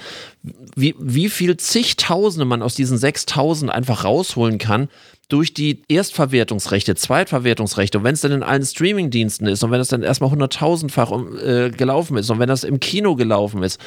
[0.76, 4.88] wie, wie viel zigtausende man aus diesen 6000 einfach rausholen kann
[5.28, 9.88] durch die Erstverwertungsrechte, Zweitverwertungsrechte und wenn es dann in allen Streamingdiensten ist und wenn das
[9.88, 11.10] dann erstmal hunderttausendfach
[11.42, 13.80] äh, gelaufen ist und wenn das im Kino gelaufen ist,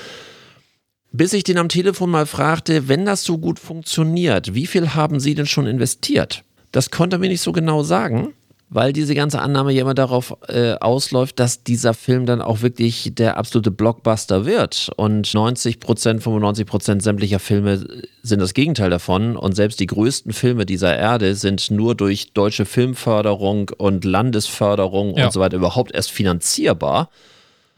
[1.11, 5.19] bis ich den am Telefon mal fragte, wenn das so gut funktioniert, wie viel haben
[5.19, 6.43] Sie denn schon investiert?
[6.71, 8.33] Das konnte er mir nicht so genau sagen,
[8.71, 13.11] weil diese ganze Annahme ja immer darauf äh, ausläuft, dass dieser Film dann auch wirklich
[13.15, 14.91] der absolute Blockbuster wird.
[14.95, 17.83] Und 90 Prozent, 95 Prozent sämtlicher Filme
[18.21, 19.35] sind das Gegenteil davon.
[19.35, 25.25] Und selbst die größten Filme dieser Erde sind nur durch deutsche Filmförderung und Landesförderung Ja.
[25.25, 27.09] und so weiter überhaupt erst finanzierbar.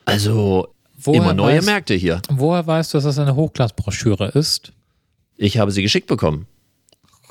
[0.03, 0.67] Also
[1.03, 2.21] Woher immer neue weiß- Märkte hier.
[2.29, 4.73] Woher weißt du, dass das eine Hochglanzbroschüre ist?
[5.37, 6.47] Ich habe sie geschickt bekommen.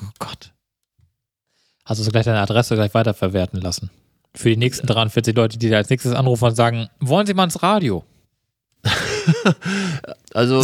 [0.01, 0.51] Oh Gott.
[1.85, 3.89] Hast du so gleich deine Adresse gleich weiterverwerten lassen?
[4.35, 7.43] Für die nächsten 43 Leute, die da als nächstes anrufen und sagen, wollen Sie mal
[7.45, 8.03] ins Radio?
[10.33, 10.63] Also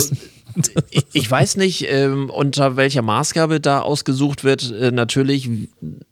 [0.89, 4.71] ich, ich weiß nicht, ähm, unter welcher Maßgabe da ausgesucht wird.
[4.71, 5.49] Äh, natürlich,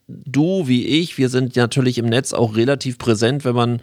[0.08, 3.82] du wie ich, wir sind natürlich im Netz auch relativ präsent, wenn man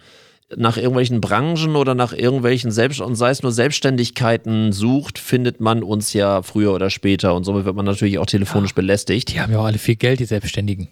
[0.55, 5.83] nach irgendwelchen Branchen oder nach irgendwelchen Selbst und sei es nur Selbstständigkeiten sucht, findet man
[5.83, 9.33] uns ja früher oder später und somit wird man natürlich auch telefonisch belästigt.
[9.33, 10.89] Die haben ja auch alle viel Geld, die Selbstständigen.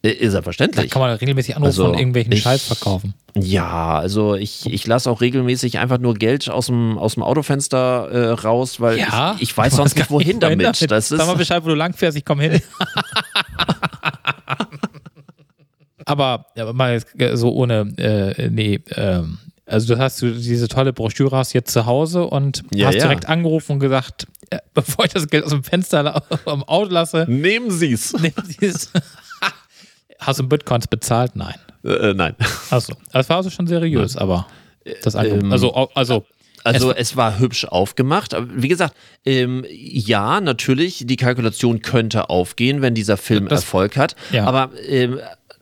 [0.00, 0.90] Ist ja Da verständlich.
[0.92, 3.14] kann man regelmäßig anrufen Also, und irgendwelchen ich- Scheiß verkaufen.
[3.34, 8.08] Ja, also ich, ich lasse auch regelmäßig einfach nur Geld aus dem, aus dem Autofenster
[8.10, 10.66] äh, raus, weil Ja, ich, ich weiß sonst nicht, wohin damit.
[10.90, 12.62] Das ist, Sag mal Bescheid, wo du langfährst, ich komme hin.
[16.72, 21.52] mal äh, so ohne, äh, nee, ähm, also du hast du diese tolle Broschüre hast
[21.52, 23.02] jetzt zu Hause und Ja, hast ja.
[23.02, 27.26] direkt angerufen und gesagt, äh, bevor ich das Geld aus dem Fenster am Auto lasse,
[27.28, 28.12] Nehmen Sie es.
[28.20, 28.90] nehmen Sie es.
[30.18, 31.36] Hast du in Bitcoins bezahlt?
[31.36, 31.54] Nein.
[31.84, 32.34] Äh, nein.
[32.70, 32.94] Achso.
[33.12, 34.46] Das war also schon seriös, aber
[35.02, 35.42] das Angebot.
[35.44, 36.24] ähm, also, also
[36.64, 38.34] Also Es es, war hübsch aufgemacht.
[38.34, 38.94] Aber wie gesagt,
[39.24, 44.16] ähm, ja, natürlich, die Kalkulation könnte aufgehen, wenn dieser Film Das- Erfolg hat.
[44.32, 44.44] ja.
[44.44, 45.20] Aber ähm,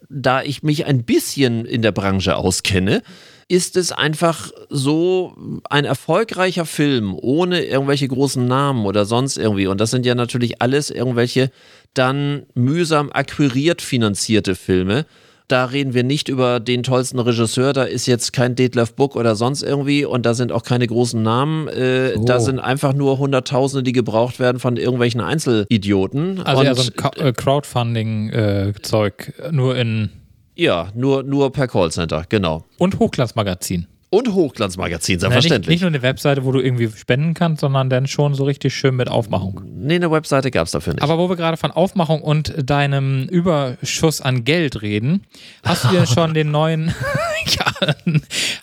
[0.08, 3.02] da ich mich ein bisschen in der Branche auskenne,
[3.48, 5.36] ist es einfach so
[5.70, 9.68] ein erfolgreicher Film ohne irgendwelche großen Namen oder sonst irgendwie.
[9.68, 11.50] Und das sind ja natürlich alles irgendwelche
[11.94, 15.06] dann mühsam akquiriert finanzierte Filme.
[15.48, 19.36] Da reden wir nicht über den tollsten Regisseur, da ist jetzt kein Detlef Book oder
[19.36, 21.68] sonst irgendwie und da sind auch keine großen Namen.
[21.68, 22.24] Äh, So.
[22.24, 26.42] Da sind einfach nur Hunderttausende, die gebraucht werden von irgendwelchen Einzelidioten.
[26.42, 30.10] also und, eher so ein äh, Crowdfunding-Zeug, nur in
[30.56, 32.64] ja, nur, nur per Callcenter, genau.
[32.78, 33.86] und Hochglanzmagazin.
[34.16, 35.68] Und Hochglanzmagazin, Na, nicht, selbstverständlich.
[35.74, 38.96] nicht nur eine Webseite, wo du irgendwie spenden kannst, sondern dann schon so richtig schön
[38.96, 39.60] mit Aufmachung.
[39.66, 41.02] nee, eine Webseite gab es dafür nicht.
[41.02, 45.24] Aber wo wir gerade von Aufmachung und deinem Überschuss an Geld reden,
[45.64, 46.94] hast du dir schon den neuen,
[47.46, 47.94] ja,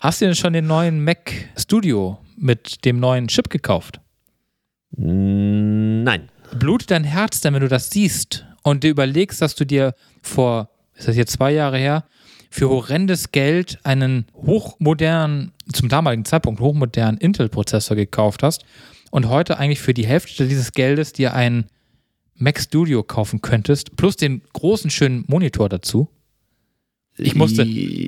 [0.00, 4.00] hast du dir schon den neuen Mac Studio mit dem neuen Chip gekauft?
[4.96, 6.28] Nein.
[6.58, 10.68] Blutet dein Herz denn, wenn du das siehst und dir überlegst, dass du dir vor,
[10.96, 12.04] ist das jetzt zwei Jahre her,
[12.54, 18.64] für horrendes Geld einen hochmodernen, zum damaligen Zeitpunkt hochmodernen Intel-Prozessor gekauft hast
[19.10, 21.66] und heute eigentlich für die Hälfte dieses Geldes dir einen
[22.36, 26.08] Mac Studio kaufen könntest, plus den großen schönen Monitor dazu.
[27.18, 27.62] Ich musste,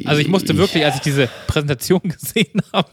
[0.04, 2.88] also ich musste wirklich, als ich diese Präsentation gesehen habe,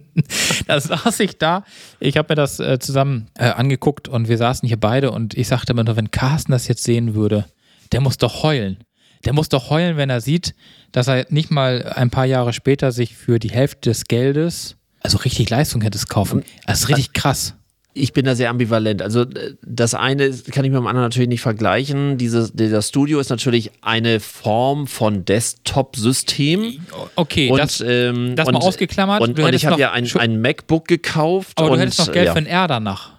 [0.66, 1.64] da saß ich da,
[2.00, 5.48] ich habe mir das äh, zusammen äh, angeguckt und wir saßen hier beide und ich
[5.48, 7.44] sagte immer nur, wenn Carsten das jetzt sehen würde,
[7.92, 8.78] der muss doch heulen.
[9.26, 10.54] Der muss doch heulen, wenn er sieht,
[10.92, 15.18] dass er nicht mal ein paar Jahre später sich für die Hälfte des Geldes, also
[15.18, 16.44] richtig Leistung hättest kaufen.
[16.66, 17.54] Das ist richtig krass.
[17.92, 19.02] ich bin da sehr ambivalent.
[19.02, 22.18] Also äh, das eine kann ich mit dem anderen natürlich nicht vergleichen.
[22.18, 26.86] Dieses, dieser Studio ist natürlich eine Form von Desktop-System.
[27.16, 29.22] Okay, Und, das, ähm, das und, mal ausgeklammert.
[29.22, 31.58] Und, Du und ich habe ja ein, ein MacBook gekauft.
[31.58, 32.32] aber und, du hättest noch Geld ja.
[32.32, 33.12] für ein R danach.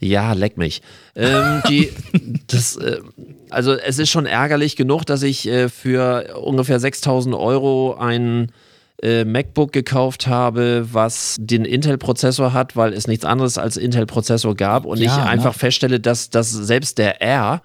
[0.00, 0.82] Ja, leck mich.
[1.16, 1.90] Ähm, die,
[2.46, 3.00] das, äh,
[3.50, 8.52] also es ist schon ärgerlich genug, dass ich äh, für ungefähr 6000 Euro ein
[9.02, 14.84] äh, MacBook gekauft habe, was den Intel-Prozessor hat, weil es nichts anderes als Intel-Prozessor gab
[14.84, 15.26] und Ja, ich ne?
[15.26, 17.62] einfach feststelle, dass, dass selbst der R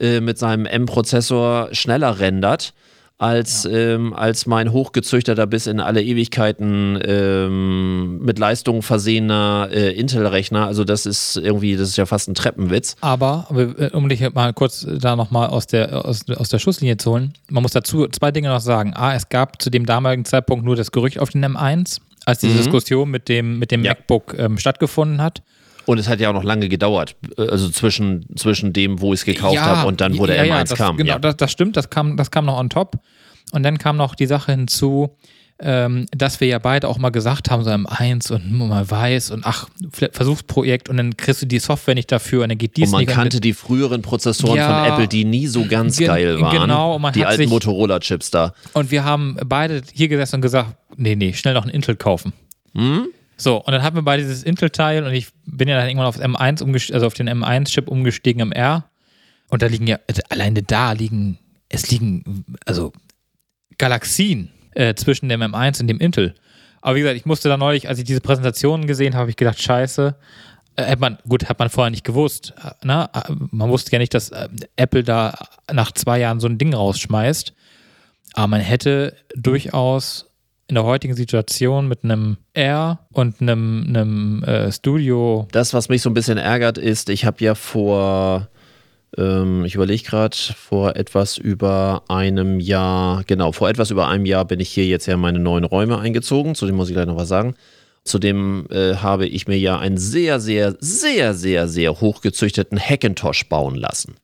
[0.00, 2.74] äh, mit seinem M-Prozessor schneller rendert.
[3.22, 10.66] Als, ähm, als mein hochgezüchteter bis in alle Ewigkeiten ähm, mit Leistung versehener äh, Intel-Rechner.
[10.66, 12.96] Also das ist irgendwie, das ist ja fast ein Treppenwitz.
[13.00, 13.46] Aber,
[13.78, 17.34] äh, um dich mal kurz da nochmal aus der, aus, aus der Schusslinie zu holen,
[17.48, 18.92] man muss dazu zwei Dinge noch sagen.
[18.94, 22.48] A, es gab zu dem damaligen Zeitpunkt nur das Gerücht auf den M1, als die
[22.52, 23.92] Diskussion mit dem, mit dem Ja.
[23.92, 25.42] MacBook ähm, stattgefunden hat.
[25.86, 29.20] Und es hat ja auch noch lange gedauert, äh, also zwischen, zwischen dem, wo ich
[29.20, 30.96] es gekauft Ja, habe und dann, wo der ja, M1 ja, das, kam.
[30.96, 31.18] Genau, ja.
[31.18, 32.98] das, das stimmt, das kam, das kam noch on top.
[33.52, 35.16] Und dann kam noch die Sache hinzu,
[35.64, 39.44] ähm, dass wir ja beide auch mal gesagt haben, so M1 und mal weiß und
[39.46, 39.68] ach,
[40.12, 43.00] Versuchsprojekt und dann kriegst du die Software nicht dafür und dann geht dies und man
[43.00, 43.08] nicht.
[43.10, 46.60] und kannte die früheren Prozessoren Ja, von Apple, die nie so ganz gen- geil waren.
[46.60, 48.54] genau, und man die hat alten Motorola-Chips da.
[48.72, 52.32] Und wir haben beide hier gesessen und gesagt, nee, nee, schnell noch ein Intel kaufen.
[52.74, 53.06] Hm?
[53.42, 56.20] So, und dann hatten wir beide dieses Intel-Teil und ich bin ja dann irgendwann auf
[56.20, 58.84] M1 umgestiegen, also auf den M1-Chip umgestiegen im R.
[59.48, 61.38] Und da liegen ja, also alleine da liegen,
[61.68, 62.92] es liegen, also
[63.78, 66.36] Galaxien äh, zwischen dem M1 und dem Intel.
[66.82, 69.36] Aber wie gesagt, ich musste da neulich, als ich diese Präsentationen gesehen habe, habe ich
[69.36, 70.14] gedacht, scheiße.
[70.76, 72.54] Äh, hat man, gut, hat man vorher nicht gewusst.
[72.64, 73.10] Äh, Ne?
[73.12, 75.36] Äh, Man wusste ja nicht, dass äh, Apple da
[75.72, 77.52] nach zwei Jahren so ein Ding rausschmeißt.
[78.34, 80.31] Aber man hätte durchaus
[80.68, 85.46] in der heutigen Situation mit einem R und einem, einem äh, Studio.
[85.52, 88.48] Das, was mich so ein bisschen ärgert, ist, ich habe ja vor,
[89.16, 94.44] ähm, ich überlege gerade, vor etwas über einem Jahr, genau, vor etwas über einem Jahr
[94.44, 97.06] bin ich hier jetzt ja in meine neuen Räume eingezogen, zu dem muss ich gleich
[97.06, 97.54] noch was sagen.
[98.04, 103.76] Zudem äh, habe ich mir ja einen sehr, sehr, sehr, sehr, sehr hochgezüchteten Hackintosh bauen
[103.76, 104.16] lassen.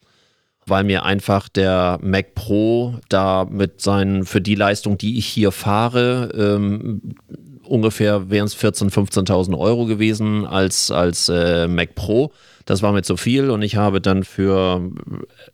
[0.69, 5.51] Weil mir einfach der Mac Pro da mit seinen, für die Leistung, die ich hier
[5.53, 7.01] fahre, ähm,
[7.65, 12.33] ungefähr wären es 14.000, 15.000 Euro gewesen als, als äh, Mac Pro.
[12.65, 14.83] Das war mir zu viel und ich habe dann für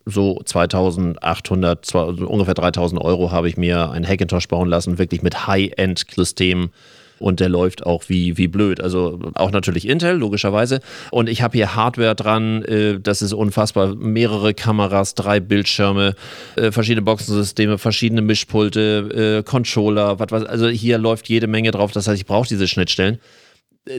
[0.05, 5.21] so 2.800, zwei- also ungefähr 3.000 Euro habe ich mir einen Hackintosh bauen lassen, wirklich
[5.21, 6.71] mit High-End-System
[7.19, 8.81] und der läuft auch wie, wie blöd.
[8.81, 10.79] Also auch natürlich Intel, logischerweise.
[11.11, 13.95] Und ich habe hier Hardware dran, äh, das ist unfassbar.
[13.95, 16.15] Mehrere Kameras, drei Bildschirme,
[16.55, 21.91] äh, verschiedene Boxensysteme, verschiedene Mischpulte, äh, Controller, was weiß Also hier läuft jede Menge drauf.
[21.91, 23.19] Das heißt, ich brauche diese Schnittstellen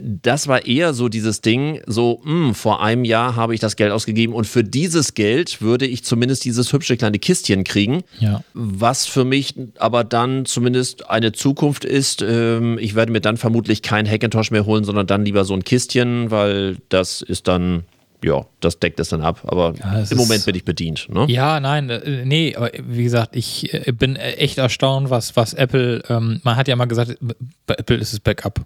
[0.03, 3.91] das war eher so dieses Ding, so, mh, vor einem Jahr habe ich das Geld
[3.91, 8.43] ausgegeben und für dieses Geld würde ich zumindest dieses hübsche kleine Kistchen kriegen, Ja.
[8.53, 12.21] was für mich aber dann zumindest eine Zukunft ist.
[12.21, 15.63] Ähm, ich werde mir dann vermutlich kein Hackintosh mehr holen, sondern dann lieber so ein
[15.63, 17.85] Kistchen, weil das ist dann,
[18.23, 19.41] ja, das deckt es dann ab.
[19.45, 21.07] Aber Ja, im Moment bin ich bedient.
[21.09, 21.25] Ne?
[21.29, 25.53] Ja, nein, äh, nee, aber wie gesagt, ich äh, bin äh, echt erstaunt, was, was
[25.53, 27.17] Apple, ähm, man hat ja mal gesagt,
[27.65, 28.61] bei Apple ist es Backup.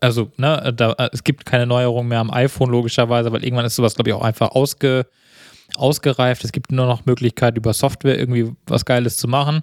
[0.00, 3.94] Also, ne, da, es gibt keine Neuerung mehr am iPhone, logischerweise, weil irgendwann ist sowas,
[3.94, 5.06] glaube ich, auch einfach ausge,
[5.76, 6.44] ausgereift.
[6.44, 9.62] Es gibt nur noch Möglichkeit, über Software irgendwie was Geiles zu machen.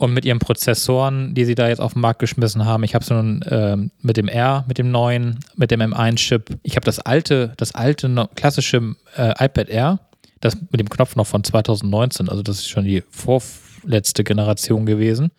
[0.00, 3.02] Und mit ihren Prozessoren, die sie da jetzt auf den Markt geschmissen haben, ich habe
[3.02, 6.56] es nun ähm, mit dem R, mit dem neuen, mit dem M1-Chip.
[6.62, 9.98] Ich habe das alte, das alte klassische äh, iPad Air,
[10.40, 15.32] das mit dem Knopf noch von 2019, also das ist schon die vorletzte Generation gewesen.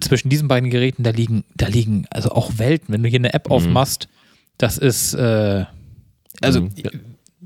[0.00, 2.92] zwischen diesen beiden Geräten, da liegen, da liegen also auch Welten.
[2.92, 4.08] Wenn du hier eine App aufmachst,
[4.58, 5.64] das ist, äh,
[6.42, 6.70] also Mhm.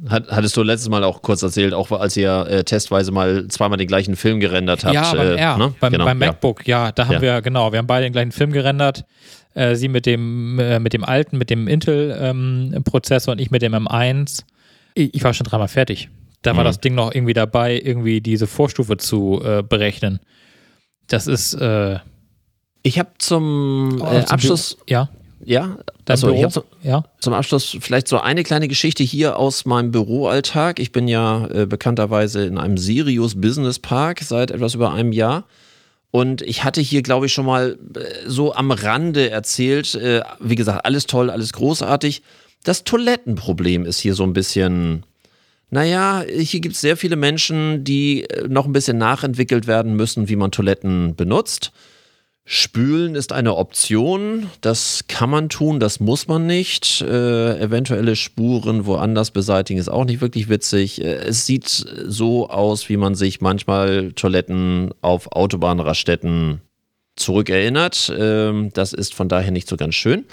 [0.09, 3.77] Hat, hattest du letztes Mal auch kurz erzählt, auch als ihr äh, testweise mal zweimal
[3.77, 4.95] den gleichen Film gerendert habt.
[4.95, 5.75] Ja, beim äh, R, ne?
[5.79, 6.29] beim, Genau, beim ja.
[6.29, 6.91] MacBook, ja.
[6.93, 7.21] da haben Ja.
[7.21, 9.05] wir, genau, wir haben beide den gleichen Film gerendert.
[9.55, 13.75] Äh, sie mit dem, äh, mit dem alten, mit dem Intel-Prozessor und ich mit dem
[13.75, 14.45] M1.
[14.95, 16.09] Ich, ich war schon dreimal fertig.
[16.43, 16.69] Da war Mhm.
[16.69, 20.21] das Ding noch irgendwie dabei, irgendwie diese Vorstufe zu äh, berechnen.
[21.09, 21.99] Das ist äh,
[22.83, 25.11] Ich habe zum äh, dem Abschluss, ja,
[25.51, 27.05] ja, dein also ich Büro, habe zum, ja.
[27.19, 30.79] zum Abschluss vielleicht so eine kleine Geschichte hier aus meinem Büroalltag.
[30.79, 35.47] Ich bin ja äh, bekannterweise in einem Sirius Business Park seit etwas über einem Jahr.
[36.13, 40.55] Und ich hatte hier, glaube ich, schon mal äh, so am Rande erzählt, äh, wie
[40.55, 42.23] gesagt, alles toll, alles großartig.
[42.63, 45.05] Das Toilettenproblem ist hier so ein bisschen,
[45.71, 50.29] naja, hier gibt es sehr viele Menschen, die äh, noch ein bisschen nachentwickelt werden müssen,
[50.29, 51.73] wie man Toiletten benutzt.
[52.53, 57.01] Spülen ist eine Option, das kann man tun, das muss man nicht.
[57.01, 61.01] Äh, eventuelle Spuren woanders beseitigen ist auch nicht wirklich witzig.
[61.01, 66.61] Äh, es sieht so aus, wie man sich manchmal Toiletten auf Autobahnraststätten
[67.15, 68.13] zurückerinnert.
[68.19, 70.25] Ähm, das ist von daher nicht so ganz schön.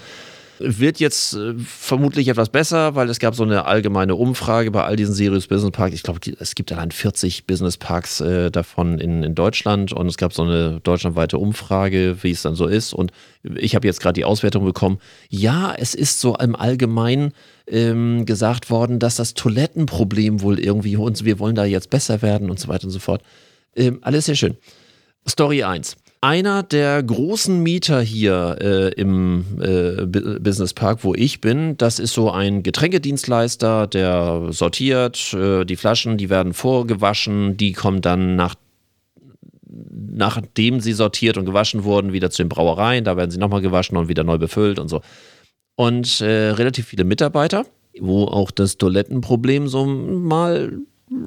[0.58, 4.96] Wird jetzt äh, vermutlich etwas besser, weil es gab so eine allgemeine Umfrage bei all
[4.96, 5.94] diesen Sirius Business Parks.
[5.94, 10.16] Ich glaube, es gibt allein 40 Business Parks äh, davon in, in Deutschland und es
[10.16, 12.92] gab so eine deutschlandweite Umfrage, wie es dann so ist.
[12.92, 14.98] Und ich habe jetzt gerade die Auswertung bekommen.
[15.28, 17.32] Ja, es ist so im Allgemeinen
[17.68, 22.50] ähm, gesagt worden, dass das Toilettenproblem wohl irgendwie uns, wir wollen da jetzt besser werden
[22.50, 23.22] und so weiter und so fort.
[23.76, 24.56] Ähm, alles sehr schön.
[25.26, 25.96] Story 1.
[26.20, 32.00] Einer der großen Mieter hier äh, im äh, Bu- Business Park, wo ich bin, das
[32.00, 38.34] ist so ein Getränkedienstleister, der sortiert äh, die Flaschen, die werden vorgewaschen, die kommen dann
[38.34, 38.56] nach
[39.70, 43.96] nachdem sie sortiert und gewaschen wurden, wieder zu den Brauereien, da werden sie nochmal gewaschen
[43.96, 45.02] und wieder neu befüllt und so.
[45.76, 47.64] Und äh, relativ viele Mitarbeiter,
[48.00, 50.72] wo auch das Toilettenproblem so mal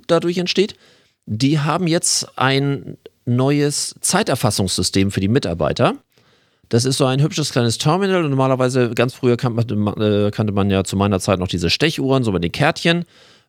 [0.07, 0.75] dadurch entsteht,
[1.25, 5.95] die haben jetzt ein neues Zeiterfassungssystem für die Mitarbeiter.
[6.71, 10.53] Das ist so ein hübsches kleines Terminal und normalerweise ganz früher kannte man, äh, kannte
[10.53, 13.03] man ja zu meiner Zeit noch diese Stechuhren, so mit den Kärtchen.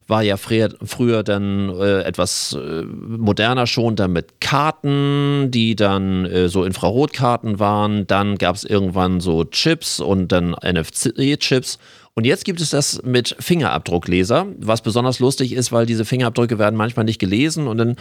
[0.08, 6.26] War ja früher, früher dann äh, etwas äh, moderner schon, dann mit Karten, die dann
[6.26, 8.08] äh, so Infrarotkarten waren.
[8.08, 11.78] Dann gab es irgendwann so Chips und dann NFC-Chips.
[12.14, 16.76] Und jetzt gibt es das mit Fingerabdruckleser, was besonders lustig ist, weil diese Fingerabdrücke werden
[16.76, 17.96] manchmal nicht gelesen und dann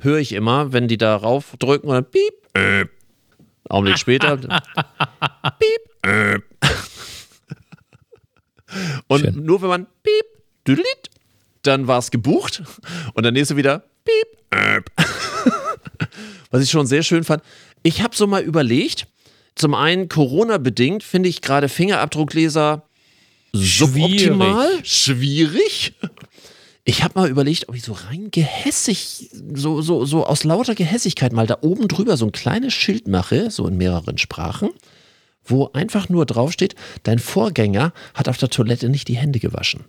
[0.00, 2.84] höre ich immer, wenn die da raufdrücken und dann piep, äh,
[3.68, 4.36] Augenblick später,
[5.58, 6.38] piep, äh.
[9.06, 9.44] Und Schön.
[9.44, 10.26] nur wenn man piep,
[10.66, 11.10] düdelit,
[11.62, 12.62] dann war es gebucht
[13.14, 14.80] und der nächste wieder piep, äh.
[16.50, 17.42] Was ich schon sehr schön fand.
[17.82, 19.06] Ich habe so mal überlegt,
[19.54, 22.86] zum einen Corona-bedingt finde ich gerade Fingerabdruckleser
[23.56, 25.94] suboptimal, schwierig.
[26.84, 31.32] Ich habe mal überlegt, ob ich so rein gehässig, so, so, so aus lauter Gehässigkeit
[31.32, 34.70] mal da oben drüber so ein kleines Schild mache, so in mehreren Sprachen,
[35.44, 39.84] wo einfach nur draufsteht, dein Vorgänger hat auf der Toilette nicht die Hände gewaschen.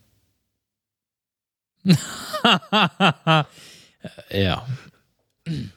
[4.32, 4.66] ja.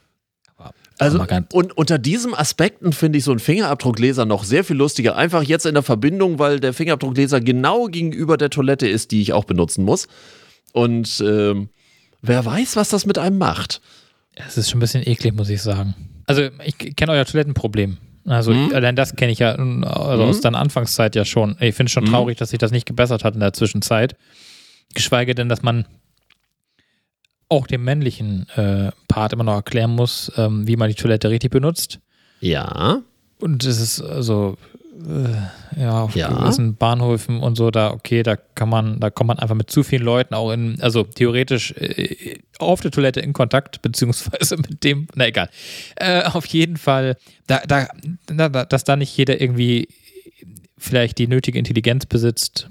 [1.01, 5.17] Also, und unter diesen Aspekten finde ich so einen Fingerabdruckleser noch sehr viel lustiger.
[5.17, 9.33] Einfach jetzt in der Verbindung, weil der Fingerabdruckleser genau gegenüber der Toilette ist, die ich
[9.33, 10.09] auch benutzen muss.
[10.73, 11.71] Und ähm,
[12.23, 13.81] wer weiß, was das mit einem macht.
[14.37, 15.95] Es ist schon ein bisschen eklig, muss ich sagen.
[16.27, 17.97] Also, ich kenne euer Toilettenproblem.
[18.27, 18.75] Also, Mhm.
[18.75, 21.57] allein das kenne ich ja also aus deiner Anfangszeit ja schon.
[21.61, 22.09] Ich finde es schon Mhm.
[22.11, 24.17] traurig, dass sich das nicht gebessert hat in der Zwischenzeit.
[24.95, 25.87] Geschweige denn, dass man
[27.51, 31.51] auch dem männlichen äh, Part immer noch erklären muss, ähm, wie man die Toilette richtig
[31.51, 31.99] benutzt.
[32.41, 33.03] Ja.
[33.41, 34.57] Und es ist also,
[35.07, 36.29] äh, ja, auf Ja.
[36.29, 39.83] gewissen Bahnhöfen und so, da, okay, da kann man, da kommt man einfach mit zu
[39.83, 45.09] vielen Leuten auch in, also theoretisch äh, auf der Toilette in Kontakt, beziehungsweise mit dem,
[45.15, 45.51] na egal.
[45.97, 47.89] Äh, auf jeden Fall, da, da,
[48.27, 49.89] da, da, dass da nicht jeder irgendwie
[50.79, 52.71] vielleicht die nötige Intelligenz besitzt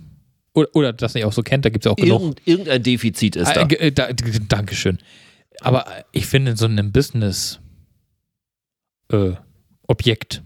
[0.53, 2.21] oder, oder das nicht auch so kennt, da gibt es auch genug.
[2.21, 3.61] Irgend, irgendein Defizit ist da.
[3.63, 4.99] Äh, äh, da, Dankeschön.
[5.61, 7.59] Aber ich finde, in so einem Business
[9.11, 9.33] äh,
[9.87, 10.43] Objekt,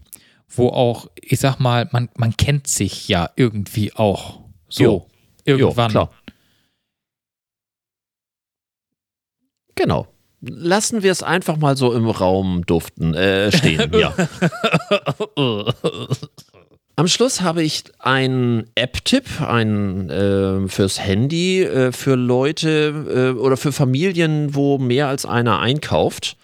[0.50, 5.08] wo auch, ich sag mal, man, man kennt sich ja irgendwie auch so Jo.
[5.46, 5.90] irgendwann.
[5.90, 6.12] Jo, klar.
[9.76, 10.08] Genau.
[10.42, 13.92] Lassen wir es einfach mal so im Raum duften, äh, stehen.
[13.94, 14.14] ja.
[16.96, 23.72] Am Schluss habe ich einen App-Tipp, äh, fürs Handy, äh, für Leute äh, oder für
[23.72, 26.38] Familien, wo mehr als einer einkauft.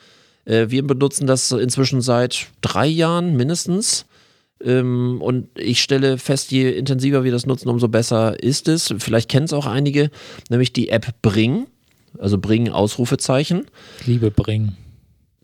[0.45, 4.07] Äh, wir benutzen das inzwischen seit drei Jahren mindestens.
[4.61, 8.93] Ähm, und ich stelle fest, je intensiver wir das nutzen, umso besser ist es.
[8.97, 10.09] Vielleicht kennen es auch einige,
[10.49, 11.67] nämlich die App Bring.
[12.17, 13.67] Also Bring Ausrufezeichen.
[14.07, 14.75] Liebe Bring.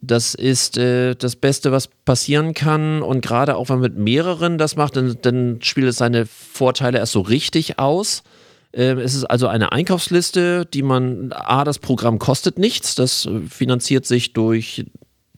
[0.08, 3.02] Das ist äh, das Beste, was passieren kann.
[3.02, 7.00] Und gerade auch wenn man mit mehreren das macht, dann, dann spielt es seine Vorteile
[7.00, 8.24] erst so richtig aus.
[8.72, 12.96] Äh, es ist also eine Einkaufsliste, die man, A, das Programm kostet nichts.
[12.96, 14.86] Das finanziert sich durch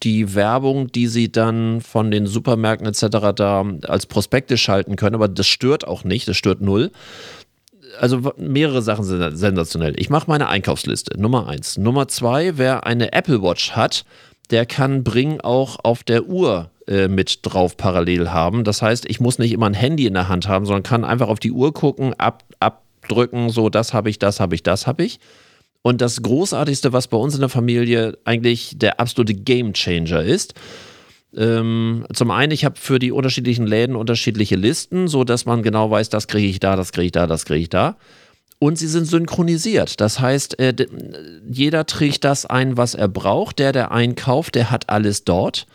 [0.02, 3.32] die Werbung, die sie dann von den Supermärkten etc.
[3.34, 6.90] da als Prospekte schalten können, aber das stört auch nicht, das stört null.
[7.98, 9.94] Also mehrere Sachen sind sensationell.
[9.96, 11.78] Ich mache meine Einkaufsliste, Nummer eins.
[11.78, 14.04] Nummer zwei, wer eine Apple Watch hat,
[14.50, 18.64] der kann Bring auch auf der Uhr äh, mit drauf parallel haben.
[18.64, 21.28] Das heißt, ich muss nicht immer ein Handy in der Hand haben, sondern kann einfach
[21.28, 25.04] auf die Uhr gucken, ab, abdrücken, so das habe ich, das habe ich, das habe
[25.04, 25.20] ich.
[25.82, 30.54] Und das Großartigste, was bei uns in der Familie eigentlich der absolute Game Changer ist,
[31.36, 36.08] ähm, zum einen, ich habe für die unterschiedlichen Läden unterschiedliche Listen, sodass man genau weiß,
[36.08, 37.96] das kriege ich da, das kriege ich da, das kriege ich da.
[38.60, 40.00] Und sie sind synchronisiert.
[40.00, 40.74] Das heißt, äh,
[41.48, 43.58] jeder trägt das ein, was er braucht.
[43.60, 45.66] Der, der einkauft, der hat alles dort.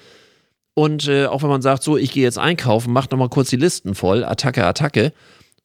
[0.73, 3.57] Und äh, auch wenn man sagt, so, ich gehe jetzt einkaufen, macht nochmal kurz die
[3.57, 5.13] Listen voll, Attacke, Attacke.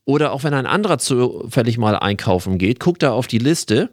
[0.05, 3.91] Oder auch wenn ein anderer zufällig mal einkaufen geht, guckt er auf die Liste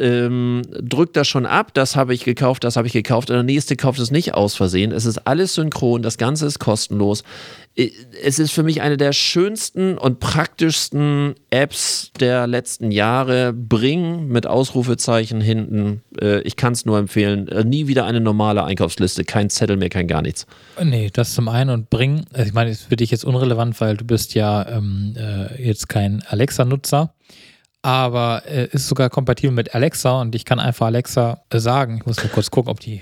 [0.00, 3.42] ähm, drückt das schon ab, das habe ich gekauft, das habe ich gekauft und der
[3.42, 4.92] nächste kauft es nicht aus Versehen.
[4.92, 7.22] Es ist alles synchron, das Ganze ist kostenlos.
[7.76, 13.52] Es ist für mich eine der schönsten und praktischsten Apps der letzten Jahre.
[13.52, 16.02] Bring mit Ausrufezeichen hinten.
[16.20, 17.48] Äh, ich kann es nur empfehlen.
[17.48, 20.46] Äh, nie wieder eine normale Einkaufsliste, kein Zettel mehr, kein gar nichts.
[20.82, 23.96] Nee, das zum einen und Bring, also ich meine, ist für dich jetzt unrelevant, weil
[23.96, 27.14] du bist ja ähm, äh, jetzt kein Alexa-Nutzer
[27.82, 32.06] aber äh, ist sogar kompatibel mit Alexa und ich kann einfach Alexa äh, sagen, ich
[32.06, 33.00] muss mal kurz gucken, ob die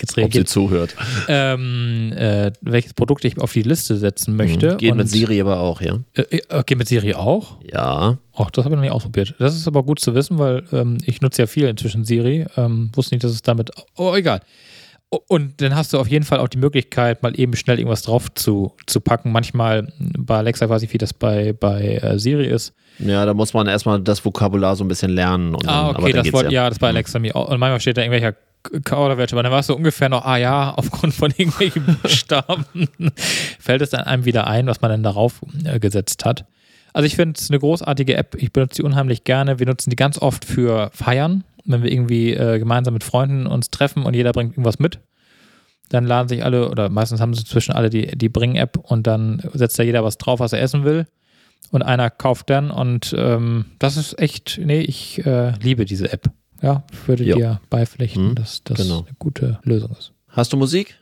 [0.00, 0.44] jetzt reagiert.
[0.44, 0.96] Ob sie zuhört.
[1.28, 4.72] Ähm, äh, welches Produkt ich auf die Liste setzen möchte.
[4.72, 4.78] Mhm.
[4.78, 5.98] Geht und, mit Siri aber auch, ja.
[6.14, 7.58] Äh, äh, geht mit Siri auch?
[7.70, 8.18] Ja.
[8.34, 9.34] Ach, das habe ich noch nicht ausprobiert.
[9.38, 12.46] Das ist aber gut zu wissen, weil ähm, ich nutze ja viel inzwischen Siri.
[12.56, 13.70] Ähm, wusste nicht, dass es damit.
[13.96, 14.40] Oh, egal.
[15.28, 18.32] Und dann hast du auf jeden Fall auch die Möglichkeit, mal eben schnell irgendwas drauf
[18.34, 19.30] zu, zu packen.
[19.30, 22.72] Manchmal bei Alexa weiß ich, wie das bei, bei äh, Siri ist.
[22.98, 25.54] Ja, da muss man erstmal das Vokabular so ein bisschen lernen.
[25.54, 26.64] Und ah, okay, das wollte, ja.
[26.64, 26.96] ja, das bei mhm.
[26.96, 27.50] Alexa mir auch.
[27.50, 28.34] Und manchmal steht da irgendwelcher
[28.84, 32.88] Kauderwelsch, aber dann warst du ungefähr noch, ah ja, aufgrund von irgendwelchen Buchstaben
[33.58, 36.46] fällt es dann einem wieder ein, was man dann darauf äh, gesetzt hat.
[36.94, 38.34] Also ich finde es eine großartige App.
[38.36, 39.58] Ich benutze die unheimlich gerne.
[39.58, 43.70] Wir nutzen die ganz oft für Feiern, wenn wir irgendwie äh, gemeinsam mit Freunden uns
[43.70, 45.00] treffen und jeder bringt irgendwas mit.
[45.88, 49.42] Dann laden sich alle, oder meistens haben sie zwischen alle die, die Bring-App und dann
[49.52, 51.06] setzt da jeder was drauf, was er essen will
[51.70, 56.30] und einer kauft dann und ähm, das ist echt, nee, ich äh, liebe diese App.
[56.60, 57.36] Ja, würde jo.
[57.36, 59.00] dir beipflichten, mhm, dass das genau.
[59.00, 60.12] eine gute Lösung ist.
[60.28, 60.96] Hast du Musik?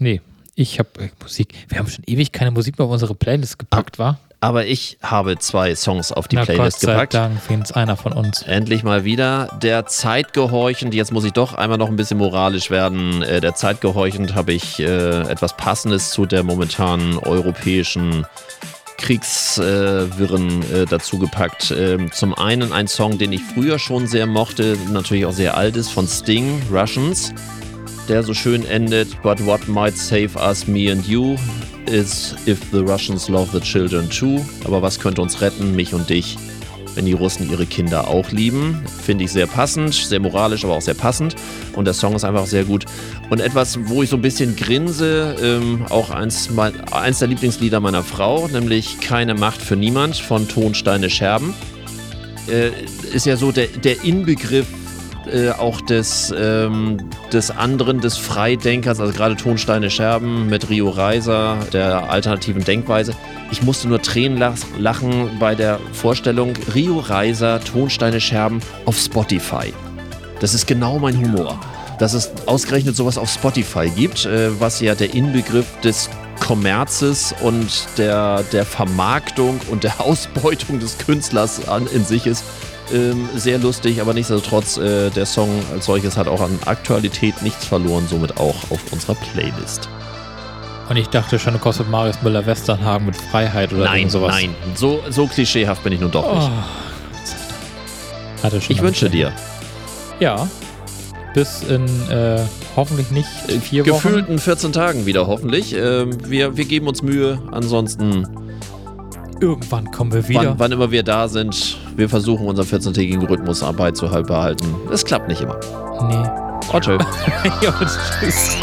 [0.00, 0.20] Nee,
[0.56, 1.54] ich habe äh, Musik.
[1.68, 4.18] Wir haben schon ewig keine Musik mehr auf unsere Playlist gepackt, war?
[4.40, 7.14] Aber ich habe zwei Songs auf die Na, Playlist Gott sei gepackt.
[7.14, 8.42] Dank findet einer von uns.
[8.42, 9.50] Endlich mal wieder.
[9.60, 13.22] Der Zeit gehorchend, jetzt muss ich doch einmal noch ein bisschen moralisch werden.
[13.22, 18.26] Äh, der Zeit gehorchend habe ich äh, etwas Passendes zu der momentanen europäischen
[18.98, 21.72] Kriegswirren äh, dazu gepackt.
[21.76, 25.76] Ähm, zum einen ein Song, den ich früher schon sehr mochte, natürlich auch sehr alt
[25.76, 27.32] ist, von Sting, Russians,
[28.08, 29.20] der so schön endet.
[29.22, 31.36] But what might save us, me and you,
[31.86, 34.44] is if the Russians love the children too.
[34.64, 36.36] Aber was könnte uns retten, mich und dich?
[36.98, 38.82] wenn die Russen ihre Kinder auch lieben.
[39.04, 41.36] Finde ich sehr passend, sehr moralisch, aber auch sehr passend.
[41.76, 42.86] Und der Song ist einfach sehr gut.
[43.30, 46.48] Und etwas, wo ich so ein bisschen grinse, ähm, auch eins,
[46.90, 51.54] eins der Lieblingslieder meiner Frau, nämlich Keine Macht für Niemand von Tonsteine Scherben.
[52.48, 52.70] Äh,
[53.14, 54.66] ist ja so der, der Inbegriff
[55.32, 56.98] äh, auch des, ähm,
[57.32, 63.14] des anderen, des Freidenkers, also gerade Tonsteine Scherben mit Rio Reiser, der alternativen Denkweise.
[63.50, 64.42] Ich musste nur Tränen
[64.78, 69.72] lachen bei der Vorstellung Rio Reiser, Tonsteine Scherben auf Spotify.
[70.40, 71.58] Das ist genau mein Humor.
[71.98, 76.08] Dass es ausgerechnet sowas auf Spotify gibt, äh, was ja der Inbegriff des
[76.38, 82.44] Kommerzes und der, der Vermarktung und der Ausbeutung des Künstlers an, in sich ist.
[82.92, 87.66] Ähm, sehr lustig, aber nichtsdestotrotz, äh, der Song als solches hat auch an Aktualität nichts
[87.66, 89.88] verloren, somit auch auf unserer Playlist.
[90.88, 94.34] Und ich dachte schon, du kostet Marius Müller-Westernhagen mit Freiheit oder nein, sowas.
[94.34, 96.34] Nein, so, so klischeehaft bin ich nun doch oh.
[96.34, 96.50] nicht.
[98.42, 99.32] Hatte schon ich wünsche dir.
[100.18, 100.48] Ja.
[101.34, 102.40] Bis in äh,
[102.74, 104.02] hoffentlich nicht vier Gefühlten Wochen.
[104.02, 105.74] Gefühlten 14 Tagen wieder, hoffentlich.
[105.74, 107.38] Ähm, wir, wir geben uns Mühe.
[107.52, 108.26] Ansonsten
[109.40, 110.50] Irgendwann kommen wir wieder.
[110.50, 114.72] Wann, wann immer wir da sind, wir versuchen unseren 14-tägigen Rhythmus Arbeit zu behalten.
[114.92, 115.58] Es klappt nicht immer.
[116.08, 116.28] Nee.
[116.72, 116.96] Oh, tschö.
[117.60, 117.74] ja,
[118.20, 118.56] tschüss.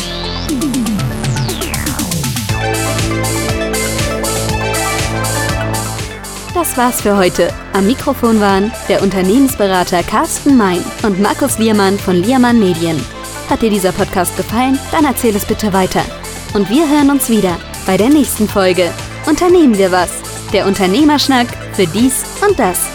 [6.53, 7.49] Das war's für heute.
[7.73, 12.99] Am Mikrofon waren der Unternehmensberater Carsten Mein und Markus Liermann von Liermann Medien.
[13.49, 14.79] Hat dir dieser Podcast gefallen?
[14.93, 16.01] Dann erzähl es bitte weiter.
[16.53, 18.91] Und wir hören uns wieder bei der nächsten Folge.
[19.27, 20.09] Unternehmen wir was?
[20.53, 22.94] Der Unternehmerschnack für dies und das.